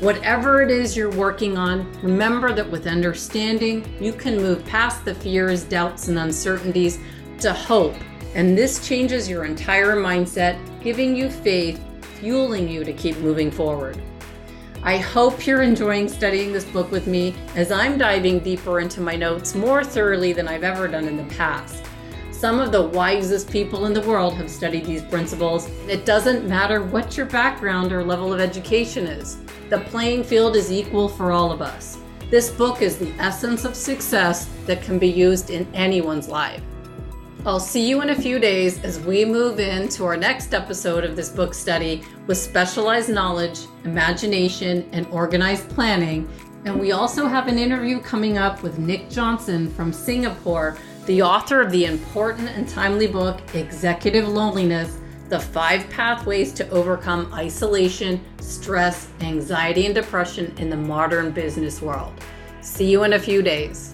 Whatever 0.00 0.60
it 0.60 0.72
is 0.72 0.96
you're 0.96 1.10
working 1.10 1.56
on, 1.56 1.90
remember 2.02 2.52
that 2.52 2.68
with 2.68 2.88
understanding, 2.88 3.86
you 4.00 4.12
can 4.12 4.36
move 4.36 4.66
past 4.66 5.04
the 5.04 5.14
fears, 5.14 5.62
doubts, 5.62 6.08
and 6.08 6.18
uncertainties 6.18 6.98
to 7.38 7.52
hope. 7.52 7.94
And 8.34 8.58
this 8.58 8.86
changes 8.86 9.28
your 9.28 9.44
entire 9.44 9.94
mindset, 9.96 10.58
giving 10.82 11.14
you 11.14 11.30
faith, 11.30 11.80
fueling 12.18 12.68
you 12.68 12.82
to 12.82 12.92
keep 12.92 13.18
moving 13.18 13.52
forward. 13.52 14.02
I 14.82 14.98
hope 14.98 15.46
you're 15.46 15.62
enjoying 15.62 16.08
studying 16.08 16.52
this 16.52 16.64
book 16.64 16.90
with 16.90 17.06
me 17.06 17.34
as 17.54 17.70
I'm 17.70 17.96
diving 17.96 18.40
deeper 18.40 18.80
into 18.80 19.00
my 19.00 19.14
notes 19.14 19.54
more 19.54 19.84
thoroughly 19.84 20.32
than 20.32 20.48
I've 20.48 20.64
ever 20.64 20.88
done 20.88 21.06
in 21.06 21.16
the 21.16 21.34
past. 21.36 21.82
Some 22.34 22.58
of 22.58 22.72
the 22.72 22.82
wisest 22.82 23.48
people 23.48 23.86
in 23.86 23.94
the 23.94 24.02
world 24.02 24.34
have 24.34 24.50
studied 24.50 24.84
these 24.84 25.02
principles. 25.02 25.70
It 25.88 26.04
doesn't 26.04 26.46
matter 26.46 26.82
what 26.82 27.16
your 27.16 27.26
background 27.26 27.92
or 27.92 28.04
level 28.04 28.34
of 28.34 28.40
education 28.40 29.06
is, 29.06 29.38
the 29.70 29.78
playing 29.78 30.24
field 30.24 30.56
is 30.56 30.70
equal 30.70 31.08
for 31.08 31.30
all 31.30 31.52
of 31.52 31.62
us. 31.62 31.96
This 32.30 32.50
book 32.50 32.82
is 32.82 32.98
the 32.98 33.12
essence 33.18 33.64
of 33.64 33.76
success 33.76 34.50
that 34.66 34.82
can 34.82 34.98
be 34.98 35.08
used 35.08 35.50
in 35.50 35.66
anyone's 35.74 36.28
life. 36.28 36.60
I'll 37.46 37.60
see 37.60 37.88
you 37.88 38.02
in 38.02 38.10
a 38.10 38.20
few 38.20 38.38
days 38.38 38.82
as 38.82 38.98
we 39.00 39.24
move 39.24 39.60
into 39.60 40.04
our 40.04 40.16
next 40.16 40.54
episode 40.54 41.04
of 41.04 41.14
this 41.14 41.30
book 41.30 41.54
study 41.54 42.02
with 42.26 42.36
specialized 42.36 43.10
knowledge, 43.10 43.60
imagination, 43.84 44.88
and 44.92 45.06
organized 45.06 45.68
planning. 45.70 46.28
And 46.64 46.80
we 46.80 46.92
also 46.92 47.26
have 47.26 47.46
an 47.46 47.58
interview 47.58 48.00
coming 48.00 48.38
up 48.38 48.62
with 48.62 48.78
Nick 48.78 49.08
Jonsson 49.08 49.72
from 49.72 49.92
Singapore, 49.92 50.76
the 51.06 51.20
author 51.20 51.60
of 51.60 51.70
the 51.70 51.84
important 51.84 52.48
and 52.48 52.66
timely 52.66 53.06
book, 53.06 53.40
Executive 53.54 54.26
Loneliness 54.26 54.98
The 55.28 55.38
Five 55.38 55.88
Pathways 55.90 56.52
to 56.54 56.68
Overcome 56.70 57.30
Isolation, 57.34 58.24
Stress, 58.40 59.08
Anxiety, 59.20 59.84
and 59.84 59.94
Depression 59.94 60.54
in 60.56 60.70
the 60.70 60.76
Modern 60.76 61.30
Business 61.30 61.82
World. 61.82 62.12
See 62.62 62.90
you 62.90 63.04
in 63.04 63.12
a 63.12 63.18
few 63.18 63.42
days. 63.42 63.93